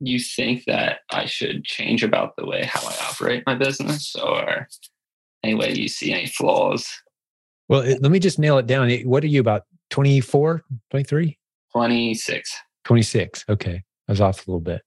[0.00, 4.68] you think that I should change about the way how I operate my business, or
[5.44, 6.88] any way you see any flaws?
[7.68, 8.90] Well, let me just nail it down.
[9.00, 11.38] What are you about 24, 23?
[11.72, 12.56] 26.
[12.84, 13.44] 26.
[13.48, 13.82] Okay.
[14.08, 14.82] I was off a little bit.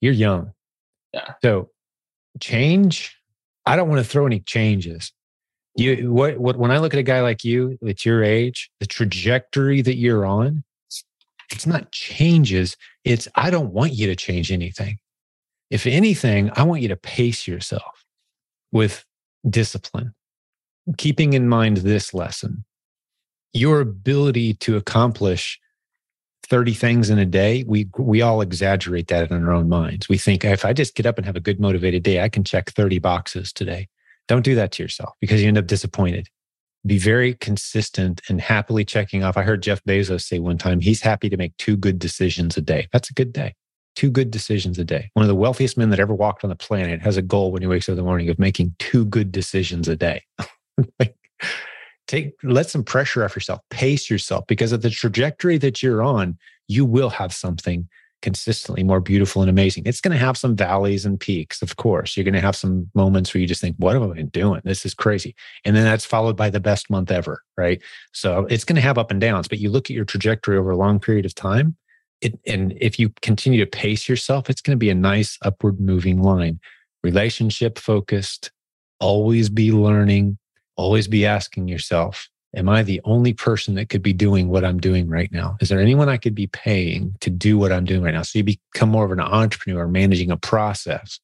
[0.00, 0.52] You're young.
[1.12, 1.34] Yeah.
[1.42, 1.70] So
[2.40, 3.16] change
[3.66, 5.12] I don't want to throw any changes.
[5.74, 8.86] You what what when I look at a guy like you at your age, the
[8.86, 10.64] trajectory that you're on,
[11.50, 14.98] it's not changes, it's I don't want you to change anything.
[15.68, 18.06] If anything, I want you to pace yourself
[18.72, 19.04] with
[19.48, 20.14] discipline.
[20.96, 22.64] Keeping in mind this lesson,
[23.56, 25.58] your ability to accomplish
[26.48, 30.08] 30 things in a day, we we all exaggerate that in our own minds.
[30.08, 32.44] We think if I just get up and have a good motivated day, I can
[32.44, 33.88] check 30 boxes today.
[34.28, 36.28] Don't do that to yourself because you end up disappointed.
[36.84, 39.36] Be very consistent and happily checking off.
[39.36, 42.60] I heard Jeff Bezos say one time he's happy to make two good decisions a
[42.60, 42.88] day.
[42.92, 43.54] That's a good day.
[43.96, 45.10] Two good decisions a day.
[45.14, 47.62] One of the wealthiest men that ever walked on the planet has a goal when
[47.62, 50.22] he wakes up in the morning of making two good decisions a day.
[51.00, 51.16] like,
[52.06, 56.36] take let some pressure off yourself pace yourself because of the trajectory that you're on
[56.68, 57.88] you will have something
[58.22, 59.84] consistently more beautiful and amazing.
[59.86, 62.16] It's going to have some valleys and peaks of course.
[62.16, 64.60] You're going to have some moments where you just think what have i been doing?
[64.64, 65.34] This is crazy.
[65.64, 67.80] And then that's followed by the best month ever right?
[68.12, 70.70] So it's going to have up and downs but you look at your trajectory over
[70.70, 71.76] a long period of time
[72.20, 75.78] it, and if you continue to pace yourself it's going to be a nice upward
[75.78, 76.58] moving line.
[77.04, 78.50] Relationship focused
[78.98, 80.38] always be learning
[80.76, 84.80] always be asking yourself, Am I the only person that could be doing what I'm
[84.80, 85.58] doing right now?
[85.60, 88.22] Is there anyone I could be paying to do what I'm doing right now?
[88.22, 91.20] So you become more of an entrepreneur managing a process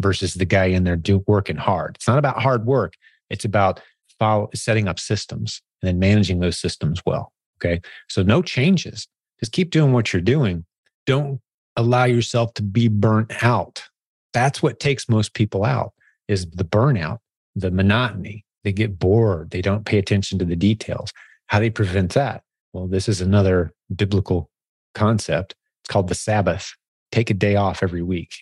[0.00, 1.96] versus the guy in there do, working hard.
[1.96, 2.94] It's not about hard work.
[3.28, 3.80] It's about
[4.18, 7.32] follow, setting up systems and then managing those systems well.
[7.58, 7.82] Okay.
[8.08, 9.06] So no changes.
[9.40, 10.64] Just keep doing what you're doing.
[11.06, 11.40] Don't
[11.76, 13.84] allow yourself to be burnt out.
[14.32, 15.92] That's what takes most people out
[16.26, 17.18] is the burnout,
[17.54, 19.50] the monotony, they get bored.
[19.50, 21.12] They don't pay attention to the details.
[21.46, 22.42] How do they prevent that?
[22.72, 24.50] Well, this is another biblical
[24.94, 25.54] concept.
[25.82, 26.74] It's called the Sabbath.
[27.12, 28.32] Take a day off every week.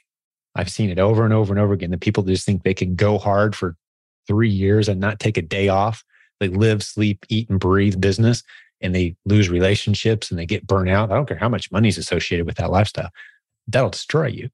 [0.54, 1.90] I've seen it over and over and over again.
[1.90, 3.76] The people just think they can go hard for
[4.26, 6.04] three years and not take a day off.
[6.40, 8.42] They live, sleep, eat, and breathe business
[8.82, 11.10] and they lose relationships and they get burnt out.
[11.10, 13.10] I don't care how much money is associated with that lifestyle.
[13.68, 14.50] That'll destroy you.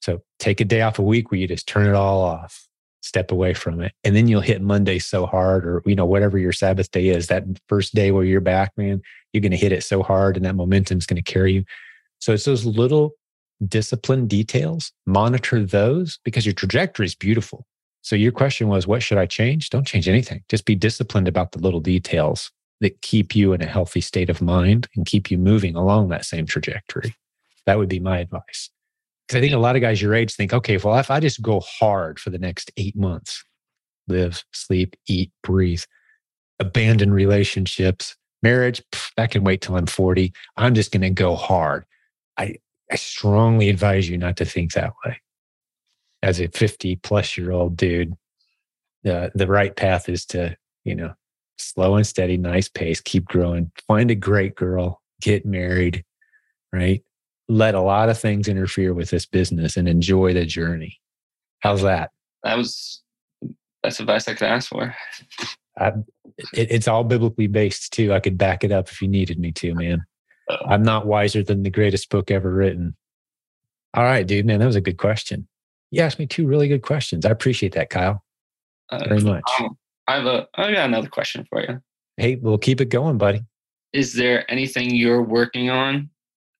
[0.00, 2.67] So take a day off a week where you just turn it all off,
[3.00, 3.92] step away from it.
[4.04, 7.28] And then you'll hit Monday so hard or, you know, whatever your Sabbath day is,
[7.28, 9.00] that first day where you're back, man,
[9.32, 11.64] you're going to hit it so hard and that momentum is going to carry you.
[12.18, 13.12] So it's those little
[13.66, 14.92] discipline details.
[15.06, 17.66] Monitor those because your trajectory is beautiful.
[18.02, 19.70] So your question was, what should I change?
[19.70, 20.42] Don't change anything.
[20.48, 24.40] Just be disciplined about the little details that keep you in a healthy state of
[24.40, 27.14] mind and keep you moving along that same trajectory.
[27.66, 28.70] That would be my advice.
[29.28, 31.42] Because I think a lot of guys your age think, okay, well, if I just
[31.42, 33.44] go hard for the next eight months,
[34.08, 35.82] live, sleep, eat, breathe,
[36.58, 40.32] abandon relationships, marriage, pff, that can wait till I'm 40.
[40.56, 41.84] I'm just going to go hard.
[42.38, 42.54] I,
[42.90, 45.20] I strongly advise you not to think that way.
[46.22, 48.14] As a 50 plus year old dude,
[49.06, 51.12] uh, the right path is to, you know,
[51.58, 56.04] slow and steady, nice pace, keep growing, find a great girl, get married,
[56.72, 57.02] right?
[57.48, 61.00] Let a lot of things interfere with this business and enjoy the journey.
[61.60, 62.10] How's that?
[62.42, 63.02] That was
[63.82, 64.94] best advice I could ask for.
[65.78, 65.92] I,
[66.52, 68.12] it, it's all biblically based too.
[68.12, 70.04] I could back it up if you needed me to, man.
[70.48, 72.96] Uh, I'm not wiser than the greatest book ever written.
[73.94, 75.48] All right, dude, man, that was a good question.
[75.90, 77.24] You asked me two really good questions.
[77.24, 78.22] I appreciate that, Kyle.
[78.90, 79.42] Uh, Very much.
[79.60, 81.80] Um, I have a I got another question for you.
[82.16, 83.42] Hey, we'll keep it going, buddy.
[83.92, 86.10] Is there anything you're working on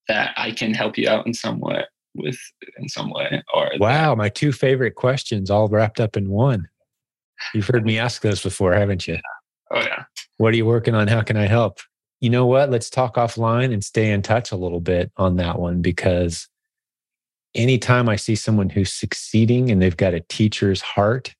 [0.09, 2.37] that I can help you out in some way with
[2.77, 3.41] in some way?
[3.53, 6.67] Or wow, that- my two favorite questions all wrapped up in one.
[7.53, 9.17] You've heard me ask those before, haven't you?
[9.71, 10.03] Oh yeah.
[10.37, 11.07] What are you working on?
[11.07, 11.79] How can I help?
[12.19, 12.69] You know what?
[12.69, 16.49] Let's talk offline and stay in touch a little bit on that one because
[17.55, 21.33] anytime I see someone who's succeeding and they've got a teacher's heart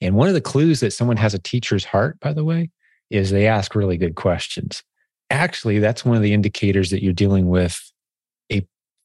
[0.00, 2.70] and one of the clues that someone has a teacher's heart, by the way,
[3.10, 4.82] is they ask really good questions.
[5.30, 7.80] Actually, that's one of the indicators that you're dealing with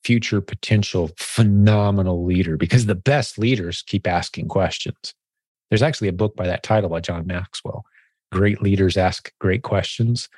[0.04, 5.14] future potential phenomenal leader because the best leaders keep asking questions.
[5.70, 7.86] There's actually a book by that title by John Maxwell.
[8.32, 10.30] Great leaders ask great questions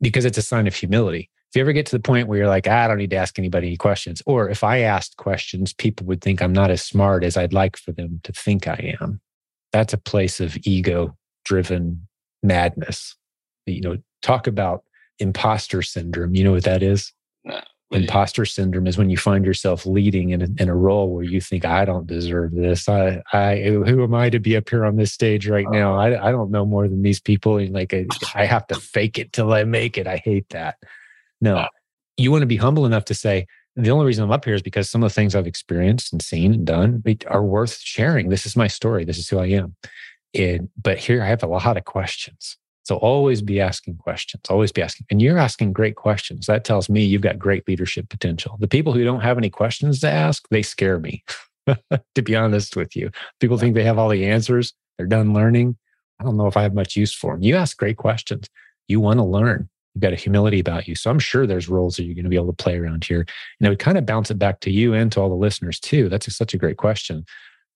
[0.00, 1.30] because it's a sign of humility.
[1.48, 3.16] If you ever get to the point where you're like, ah, I don't need to
[3.16, 6.82] ask anybody any questions, or if I asked questions, people would think I'm not as
[6.82, 9.20] smart as I'd like for them to think I am
[9.72, 12.06] that's a place of ego driven
[12.42, 13.16] madness.
[13.66, 14.84] You know, talk about
[15.18, 16.34] imposter syndrome.
[16.34, 17.12] You know what that is?
[17.44, 17.60] No.
[17.92, 21.40] Imposter syndrome is when you find yourself leading in a, in a role where you
[21.40, 22.88] think, I don't deserve this.
[22.88, 25.94] I, I, who am I to be up here on this stage right now?
[25.94, 26.16] Uh-huh.
[26.16, 27.58] I, I don't know more than these people.
[27.58, 30.06] And like, I, I have to fake it till I make it.
[30.06, 30.76] I hate that.
[31.40, 31.68] No, uh.
[32.16, 34.62] you want to be humble enough to say, the only reason I'm up here is
[34.62, 38.28] because some of the things I've experienced and seen and done are worth sharing.
[38.28, 39.04] This is my story.
[39.04, 39.74] This is who I am.
[40.34, 42.56] And, but here I have a lot of questions.
[42.90, 45.06] So always be asking questions, always be asking.
[45.12, 46.46] And you're asking great questions.
[46.46, 48.56] That tells me you've got great leadership potential.
[48.58, 51.22] The people who don't have any questions to ask, they scare me,
[51.68, 53.12] to be honest with you.
[53.38, 55.76] People think they have all the answers, they're done learning.
[56.18, 57.44] I don't know if I have much use for them.
[57.44, 58.48] You ask great questions.
[58.88, 59.68] You want to learn.
[59.94, 60.96] You've got a humility about you.
[60.96, 63.24] So I'm sure there's roles that you're going to be able to play around here.
[63.60, 65.78] And I would kind of bounce it back to you and to all the listeners
[65.78, 66.08] too.
[66.08, 67.24] That's a, such a great question.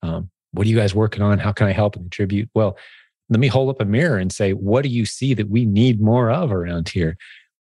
[0.03, 1.39] Um, what are you guys working on?
[1.39, 2.51] How can I help and contribute?
[2.53, 2.77] Well,
[3.35, 6.01] let me hold up a mirror and say, what do you see that we need
[6.01, 7.16] more of around here?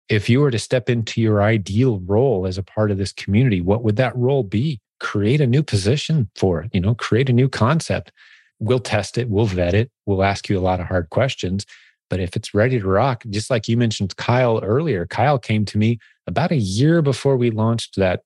[0.09, 3.61] If you were to step into your ideal role as a part of this community,
[3.61, 4.80] what would that role be?
[4.99, 8.11] Create a new position for it, you know, create a new concept.
[8.59, 11.65] We'll test it, we'll vet it, we'll ask you a lot of hard questions
[12.09, 15.78] but if it's ready to rock, just like you mentioned Kyle earlier, Kyle came to
[15.78, 18.22] me about a year before we launched that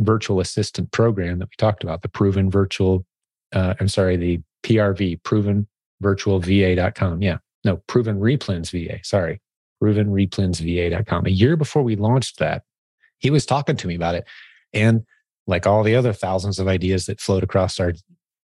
[0.00, 3.04] virtual assistant program that we talked about, the proven virtual,
[3.52, 5.66] uh, I'm sorry, the PRV, proven
[6.00, 7.22] virtual VA.com.
[7.22, 8.98] Yeah, no, proven replens VA.
[9.02, 9.40] Sorry,
[9.80, 11.26] proven replens VA.com.
[11.26, 12.62] A year before we launched that,
[13.18, 14.24] he was talking to me about it.
[14.72, 15.04] And
[15.46, 17.92] like all the other thousands of ideas that float across our,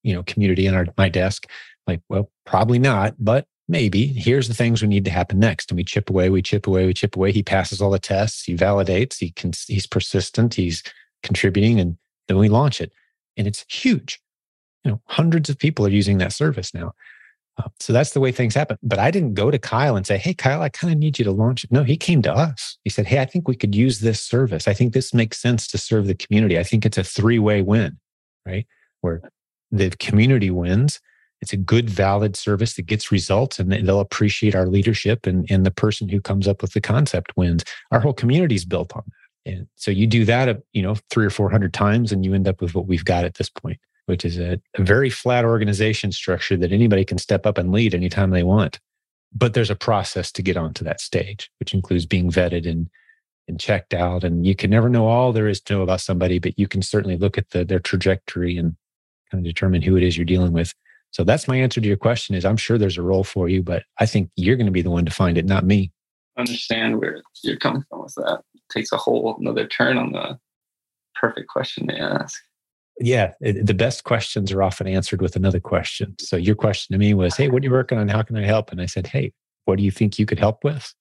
[0.04, 1.48] you know, community and our my desk,
[1.88, 5.78] like, well, probably not, but maybe here's the things we need to happen next and
[5.78, 8.56] we chip away we chip away we chip away he passes all the tests he
[8.56, 10.84] validates he can he's persistent he's
[11.22, 11.96] contributing and
[12.28, 12.92] then we launch it
[13.38, 14.20] and it's huge
[14.84, 16.92] you know hundreds of people are using that service now
[17.80, 18.78] so that's the way things happen.
[18.84, 21.26] But i didn't go to kyle and say hey kyle i kind of need you
[21.26, 22.78] to launch it no he came to us.
[22.84, 24.68] He said hey i think we could use this service.
[24.68, 26.58] I think this makes sense to serve the community.
[26.58, 27.98] I think it's a three-way win
[28.50, 28.66] right?
[29.02, 29.22] Where
[29.72, 31.00] the community wins.
[31.42, 35.66] It's a good, valid service that gets results and they'll appreciate our leadership and, and
[35.66, 37.64] the person who comes up with the concept wins.
[37.92, 39.52] Our whole community is built on that.
[39.54, 42.48] And so you do that, uh, you know, three or 400 times and you end
[42.48, 43.80] up with what we've got at this point,
[44.10, 47.94] which is a, a very flat organization structure that anybody can step up and lead
[47.94, 48.80] anytime they want.
[49.34, 52.90] But there's a process to get onto that stage, which includes being vetted and
[53.48, 54.24] and checked out.
[54.24, 56.82] And you can never know all there is to know about somebody, but you can
[56.82, 58.76] certainly look at the, their trajectory and
[59.32, 60.74] kind of determine who it is you're dealing with.
[61.12, 63.64] So that's my answer to your question is I'm sure there's a role for you,
[63.64, 65.92] but I think you're going to be the one to find it, not me.
[66.38, 68.42] Understand where you're coming from with that.
[68.54, 70.38] It takes a whole another turn on the
[71.16, 72.40] perfect question to ask.
[73.00, 76.16] Yeah, it, the best questions are often answered with another question.
[76.20, 78.10] So your question to me was, "Hey, what are you working on?
[78.10, 79.32] How can I help?" And I said, "Hey,
[79.66, 80.94] what do you think you could help with?"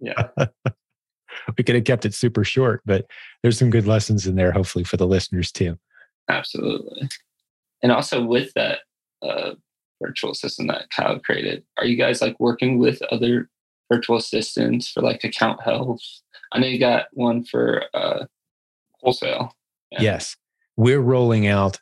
[0.00, 0.28] Yeah.
[1.58, 3.06] we could have kept it super short, but
[3.42, 5.78] there's some good lessons in there, hopefully, for the listeners too.
[6.28, 7.08] Absolutely.
[7.82, 8.80] And also with that
[9.22, 9.52] uh,
[10.02, 13.48] virtual assistant that Kyle created, are you guys like working with other
[13.92, 16.02] virtual assistants for like account health?
[16.52, 18.24] I know you got one for uh,
[19.00, 19.54] wholesale.
[19.90, 20.02] Yeah.
[20.02, 20.36] Yes.
[20.80, 21.78] We're rolling out,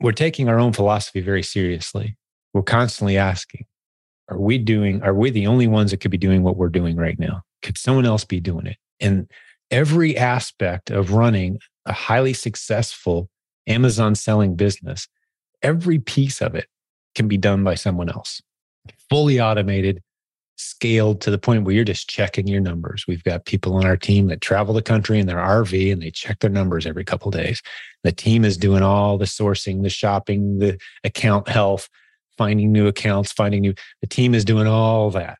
[0.00, 2.16] we're taking our own philosophy very seriously.
[2.54, 3.66] We're constantly asking,
[4.30, 6.96] are we doing, are we the only ones that could be doing what we're doing
[6.96, 7.42] right now?
[7.60, 8.78] Could someone else be doing it?
[9.00, 9.30] And
[9.70, 13.28] every aspect of running a highly successful
[13.66, 15.08] Amazon selling business,
[15.60, 16.68] every piece of it
[17.14, 18.40] can be done by someone else,
[19.10, 20.00] fully automated,
[20.62, 23.04] scaled to the point where you're just checking your numbers.
[23.06, 26.10] We've got people on our team that travel the country in their RV and they
[26.10, 27.60] check their numbers every couple days.
[28.04, 31.88] The team is doing all the sourcing, the shopping, the account health,
[32.38, 33.74] finding new accounts, finding new.
[34.00, 35.38] The team is doing all that.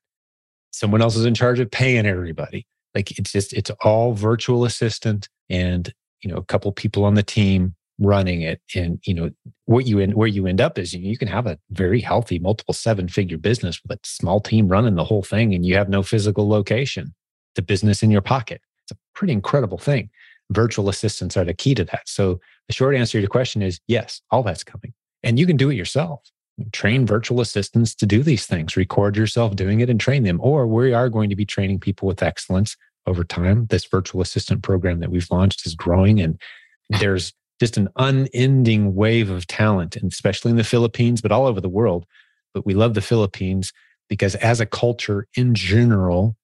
[0.72, 2.66] Someone else is in charge of paying everybody.
[2.94, 5.92] Like it's just it's all virtual assistant and
[6.22, 9.30] you know a couple people on the team running it and you know
[9.66, 12.38] what you end where you end up is you, you can have a very healthy
[12.38, 15.88] multiple seven figure business with a small team running the whole thing and you have
[15.88, 17.14] no physical location.
[17.54, 18.62] The business in your pocket.
[18.84, 20.08] It's a pretty incredible thing.
[20.50, 22.08] Virtual assistants are the key to that.
[22.08, 24.94] So the short answer to your question is yes all that's coming.
[25.22, 26.22] And you can do it yourself.
[26.72, 28.76] Train virtual assistants to do these things.
[28.76, 30.40] Record yourself doing it and train them.
[30.42, 32.76] Or we are going to be training people with excellence
[33.06, 33.66] over time.
[33.66, 36.40] This virtual assistant program that we've launched is growing and
[37.00, 37.32] there's
[37.62, 41.68] just an unending wave of talent and especially in the philippines but all over the
[41.68, 42.04] world.
[42.52, 43.72] But we love the philippines
[44.08, 46.34] because as a culture in general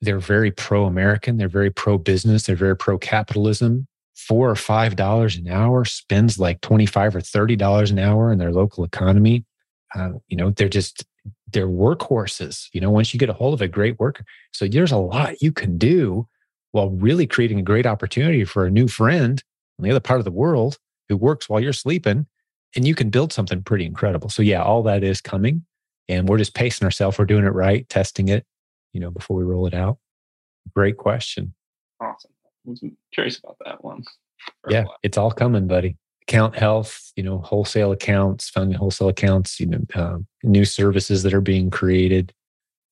[0.00, 3.88] they're very pro-american they're very pro-business they're very pro-capitalism.
[4.14, 8.38] Four or five dollars an hour spends like 25 or 30 dollars an hour in
[8.38, 9.44] their local economy.
[9.96, 11.04] Uh, you know, they're just
[11.52, 12.68] they're workhorses.
[12.72, 15.42] You know, once you get a hold of a great worker, so there's a lot
[15.42, 16.28] you can do
[16.70, 19.42] while really creating a great opportunity for a new friend
[19.78, 22.26] on the other part of the world who works while you're sleeping,
[22.76, 24.28] and you can build something pretty incredible.
[24.28, 25.64] So yeah, all that is coming,
[26.08, 27.18] and we're just pacing ourselves.
[27.18, 28.44] We're doing it right, testing it,
[28.92, 29.98] you know, before we roll it out.
[30.74, 31.54] Great question.
[32.00, 32.30] Awesome.
[32.66, 34.04] I was curious about that one.
[34.70, 35.98] Yeah, it's all coming, buddy
[36.28, 41.32] account health, you know, wholesale accounts, founding wholesale accounts, you know, uh, new services that
[41.32, 42.34] are being created.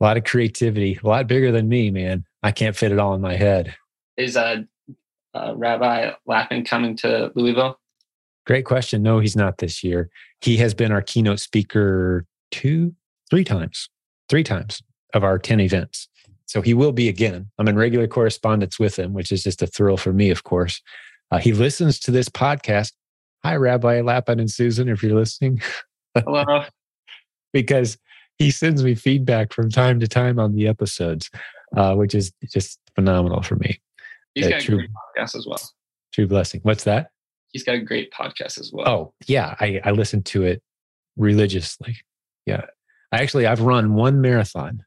[0.01, 2.25] A lot of creativity, a lot bigger than me, man.
[2.43, 3.77] I can't fit it all in my head.
[4.17, 4.63] Is uh,
[5.37, 7.79] uh, Rabbi Lapin coming to Louisville?
[8.47, 9.03] Great question.
[9.03, 10.09] No, he's not this year.
[10.41, 12.95] He has been our keynote speaker two,
[13.29, 13.89] three times,
[14.29, 14.83] three times
[15.15, 16.09] of our 10 events.
[16.47, 17.51] So he will be again.
[17.59, 20.81] I'm in regular correspondence with him, which is just a thrill for me, of course.
[21.33, 22.93] Uh, he listens to this podcast
[23.45, 25.63] Hi, Rabbi Lapin and Susan, if you're listening.
[26.17, 26.65] Hello.
[27.53, 27.97] because
[28.39, 31.31] he sends me feedback from time to time on the episodes,
[31.77, 33.79] uh, which is just phenomenal for me.
[34.37, 35.61] He's got true, a great podcast as well.
[36.13, 36.61] True blessing.
[36.63, 37.11] What's that?
[37.53, 38.89] He's got a great podcast as well.
[38.89, 39.57] Oh, yeah.
[39.59, 40.63] I, I listen to it
[41.17, 41.97] religiously.
[42.45, 42.67] Yeah.
[43.13, 44.85] I actually, I've run one marathon.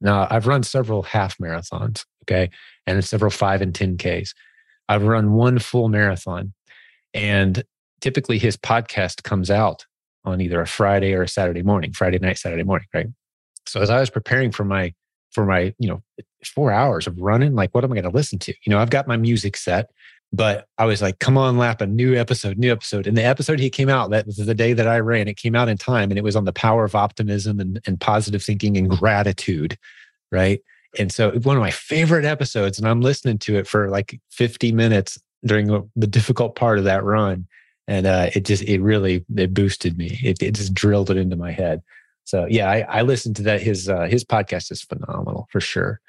[0.00, 2.50] Now, I've run several half marathons, okay,
[2.86, 4.34] and several five and 10Ks.
[4.88, 6.52] I've run one full marathon.
[7.14, 7.64] And
[8.02, 9.86] typically his podcast comes out
[10.24, 13.06] on either a Friday or a Saturday morning, Friday night, Saturday morning, right?
[13.66, 14.92] So as I was preparing for my
[15.36, 16.02] for my, you know,
[16.46, 18.54] four hours of running, like what am I going to listen to?
[18.64, 19.90] You know, I've got my music set,
[20.32, 23.06] but I was like, come on, lap, a new episode, new episode.
[23.06, 25.28] And the episode he came out, that was the day that I ran.
[25.28, 28.00] It came out in time and it was on the power of optimism and, and
[28.00, 29.76] positive thinking and gratitude.
[30.32, 30.62] Right.
[30.98, 34.72] And so one of my favorite episodes, and I'm listening to it for like 50
[34.72, 37.46] minutes during the difficult part of that run
[37.88, 40.18] and uh, it just it really it boosted me.
[40.22, 41.82] It, it just drilled it into my head.
[42.26, 43.62] So yeah, I, I listened to that.
[43.62, 46.00] His uh, his podcast is phenomenal for sure,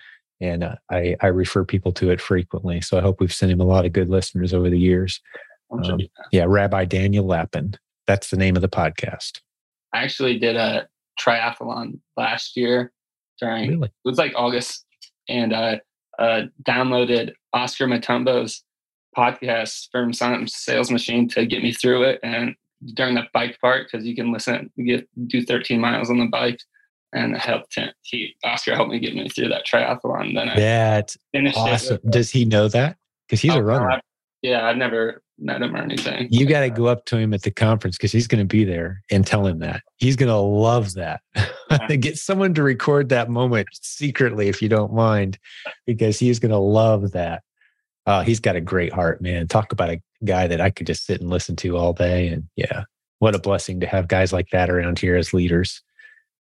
[0.41, 2.82] and uh, I I refer people to it frequently.
[2.82, 5.22] So I hope we've sent him a lot of good listeners over the years.
[5.72, 5.99] Um,
[6.32, 7.76] yeah, Rabbi Daniel Lapin.
[8.07, 9.41] That's the name of the podcast.
[9.93, 10.88] I actually did a
[11.20, 12.91] triathlon last year
[13.39, 13.88] during Really?
[13.88, 14.86] it was like August,
[15.30, 15.82] and I
[16.18, 18.63] uh, downloaded Oscar Matumbo's
[19.15, 22.20] podcast from Silent Sales Machine to get me through it.
[22.24, 22.55] And
[22.93, 26.25] during the bike part, because you can listen, you get do 13 miles on the
[26.28, 26.59] bike,
[27.13, 27.89] and helped him.
[28.03, 30.34] He Oscar helped me get me through that triathlon.
[30.36, 31.17] Then I That's
[31.55, 31.95] awesome.
[32.03, 32.11] it.
[32.11, 32.97] Does he know that?
[33.28, 33.91] Because he's Oh, a runner.
[33.91, 34.01] I-
[34.43, 36.28] yeah, I've never met him or anything.
[36.30, 38.63] You got to go up to him at the conference because he's going to be
[38.63, 39.82] there and tell him that.
[39.97, 41.21] He's going to love that.
[41.99, 45.39] Get someone to record that moment secretly, if you don't mind,
[45.88, 47.41] because he's going to love that.
[48.08, 49.47] Uh, he's got a great heart, man.
[49.47, 52.30] Talk about a guy that I could just sit and listen to all day.
[52.30, 52.86] And yeah,
[53.20, 55.84] what a blessing to have guys like that around here as leaders.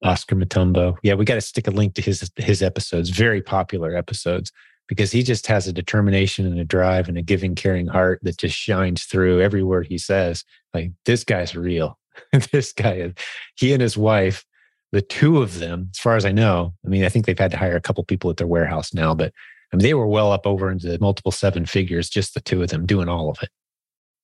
[0.03, 0.97] Oscar Matumbo.
[1.03, 4.51] Yeah, we got to stick a link to his his episodes, very popular episodes,
[4.87, 8.37] because he just has a determination and a drive and a giving, caring heart that
[8.37, 10.43] just shines through every word he says.
[10.73, 11.99] Like this guy's real.
[12.51, 13.13] this guy is.
[13.55, 14.43] He and his wife,
[14.91, 16.73] the two of them, as far as I know.
[16.83, 19.13] I mean, I think they've had to hire a couple people at their warehouse now,
[19.13, 19.33] but
[19.71, 22.69] I mean, they were well up over into multiple seven figures, just the two of
[22.69, 23.49] them doing all of it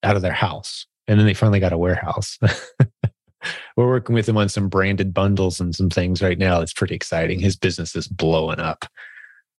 [0.04, 0.86] out of their house.
[1.08, 2.38] And then they finally got a warehouse.
[3.78, 6.60] We're working with him on some branded bundles and some things right now.
[6.62, 7.40] It's pretty exciting.
[7.40, 8.86] His business is blowing up.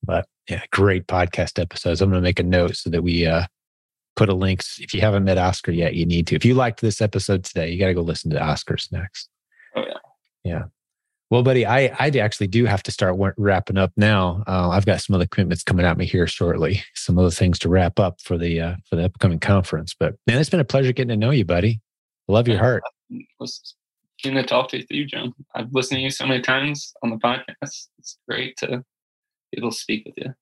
[0.05, 2.03] But yeah, great podcast episodes.
[2.03, 3.47] I'm going to make a note so that we uh,
[4.16, 4.62] put a link.
[4.78, 6.34] If you haven't met Oscar yet, you need to.
[6.36, 9.30] If you liked this episode today, you got to go listen to Oscar's next.
[9.74, 9.95] Oh, yeah.
[10.45, 10.62] Yeah.
[11.31, 14.43] Well, buddy, I I actually do have to start wrapping up now.
[14.47, 16.83] Uh, I've got some other commitments coming at me here shortly.
[16.95, 19.95] Some other things to wrap up for the uh, for the upcoming conference.
[19.99, 21.81] But man, it's been a pleasure getting to know you, buddy.
[22.29, 22.83] Love your heart.
[23.11, 23.74] It was
[24.22, 25.35] getting to talk to you, John.
[25.55, 27.89] I've listened to you so many times on the podcast.
[27.99, 28.85] It's great to
[29.53, 30.35] be able to speak with you.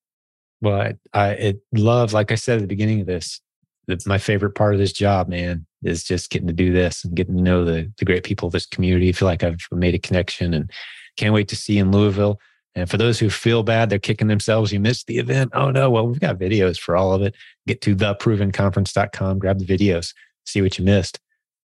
[0.61, 3.41] Well, I, I it love, like I said at the beginning of this,
[4.07, 7.37] my favorite part of this job, man, is just getting to do this and getting
[7.37, 9.09] to know the the great people of this community.
[9.09, 10.71] I feel like I've made a connection and
[11.17, 12.39] can't wait to see in Louisville.
[12.75, 14.71] And for those who feel bad, they're kicking themselves.
[14.71, 15.53] You missed the event.
[15.55, 15.91] Oh no.
[15.91, 17.35] Well, we've got videos for all of it.
[17.67, 20.13] Get to theprovenconference.com, grab the videos,
[20.45, 21.19] see what you missed.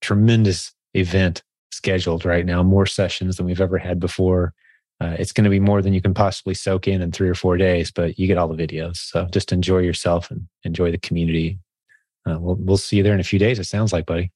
[0.00, 4.52] Tremendous event scheduled right now, more sessions than we've ever had before.
[5.00, 7.34] Uh, it's going to be more than you can possibly soak in in three or
[7.34, 8.96] four days, but you get all the videos.
[8.96, 11.58] So just enjoy yourself and enjoy the community.
[12.26, 13.58] Uh, we'll, we'll see you there in a few days.
[13.58, 14.32] It sounds like, buddy.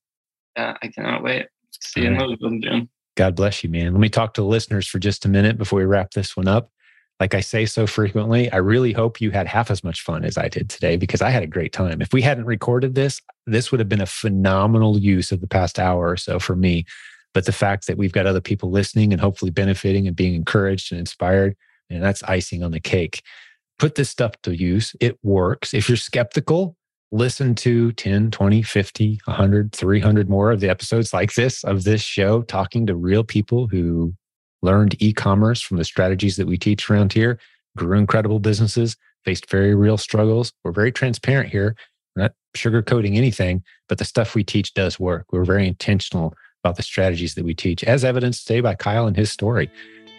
[0.56, 1.46] Yeah, I cannot wait.
[1.80, 2.28] See you All in right.
[2.28, 2.88] Louisville, Jim.
[3.16, 3.92] God bless you, man.
[3.92, 6.48] Let me talk to the listeners for just a minute before we wrap this one
[6.48, 6.70] up.
[7.18, 10.38] Like I say so frequently, I really hope you had half as much fun as
[10.38, 12.00] I did today because I had a great time.
[12.00, 15.78] If we hadn't recorded this, this would have been a phenomenal use of the past
[15.78, 16.86] hour or so for me.
[17.34, 20.92] But the fact that we've got other people listening and hopefully benefiting and being encouraged
[20.92, 21.56] and inspired,
[21.90, 23.22] and that's icing on the cake.
[23.78, 24.96] Put this stuff to use.
[24.98, 25.74] It works.
[25.74, 26.76] If you're skeptical,
[27.12, 32.02] listen to 10, 20, 50, 100, 300 more of the episodes like this of this
[32.02, 34.14] show, talking to real people who
[34.62, 37.38] learned e commerce from the strategies that we teach around here,
[37.76, 40.52] grew incredible businesses, faced very real struggles.
[40.62, 41.74] We're very transparent here.
[42.14, 45.26] We're not sugarcoating anything, but the stuff we teach does work.
[45.32, 49.16] We're very intentional about the strategies that we teach, as evidenced today by Kyle and
[49.16, 49.70] his story.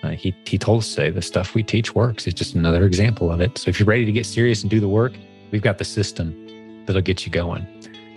[0.04, 2.26] Uh, he, he told us today the stuff we teach works.
[2.26, 3.60] It's just another example of it.
[3.60, 5.14] So if you're ready to get serious and do the work,
[5.52, 6.41] we've got the system
[6.86, 7.66] that'll get you going.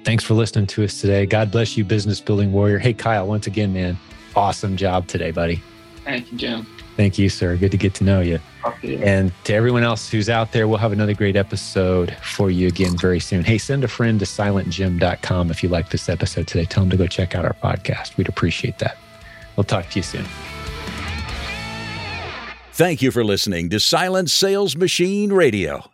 [0.04, 1.24] Thanks for listening to us today.
[1.24, 2.78] God bless you, business building warrior.
[2.78, 3.96] Hey, Kyle, once again, man,
[4.36, 5.62] awesome job today, buddy.
[6.04, 6.66] Thank you, Jim.
[6.96, 7.56] Thank you, sir.
[7.56, 8.38] Good to get to know you.
[8.80, 8.98] To you.
[8.98, 12.96] And to everyone else who's out there, we'll have another great episode for you again
[12.98, 13.42] very soon.
[13.42, 16.66] Hey, send a friend to silentjim.com if you like this episode today.
[16.66, 18.16] Tell them to go check out our podcast.
[18.16, 18.96] We'd appreciate that.
[19.56, 20.26] We'll talk to you soon.
[22.72, 25.93] Thank you for listening to Silent Sales Machine Radio.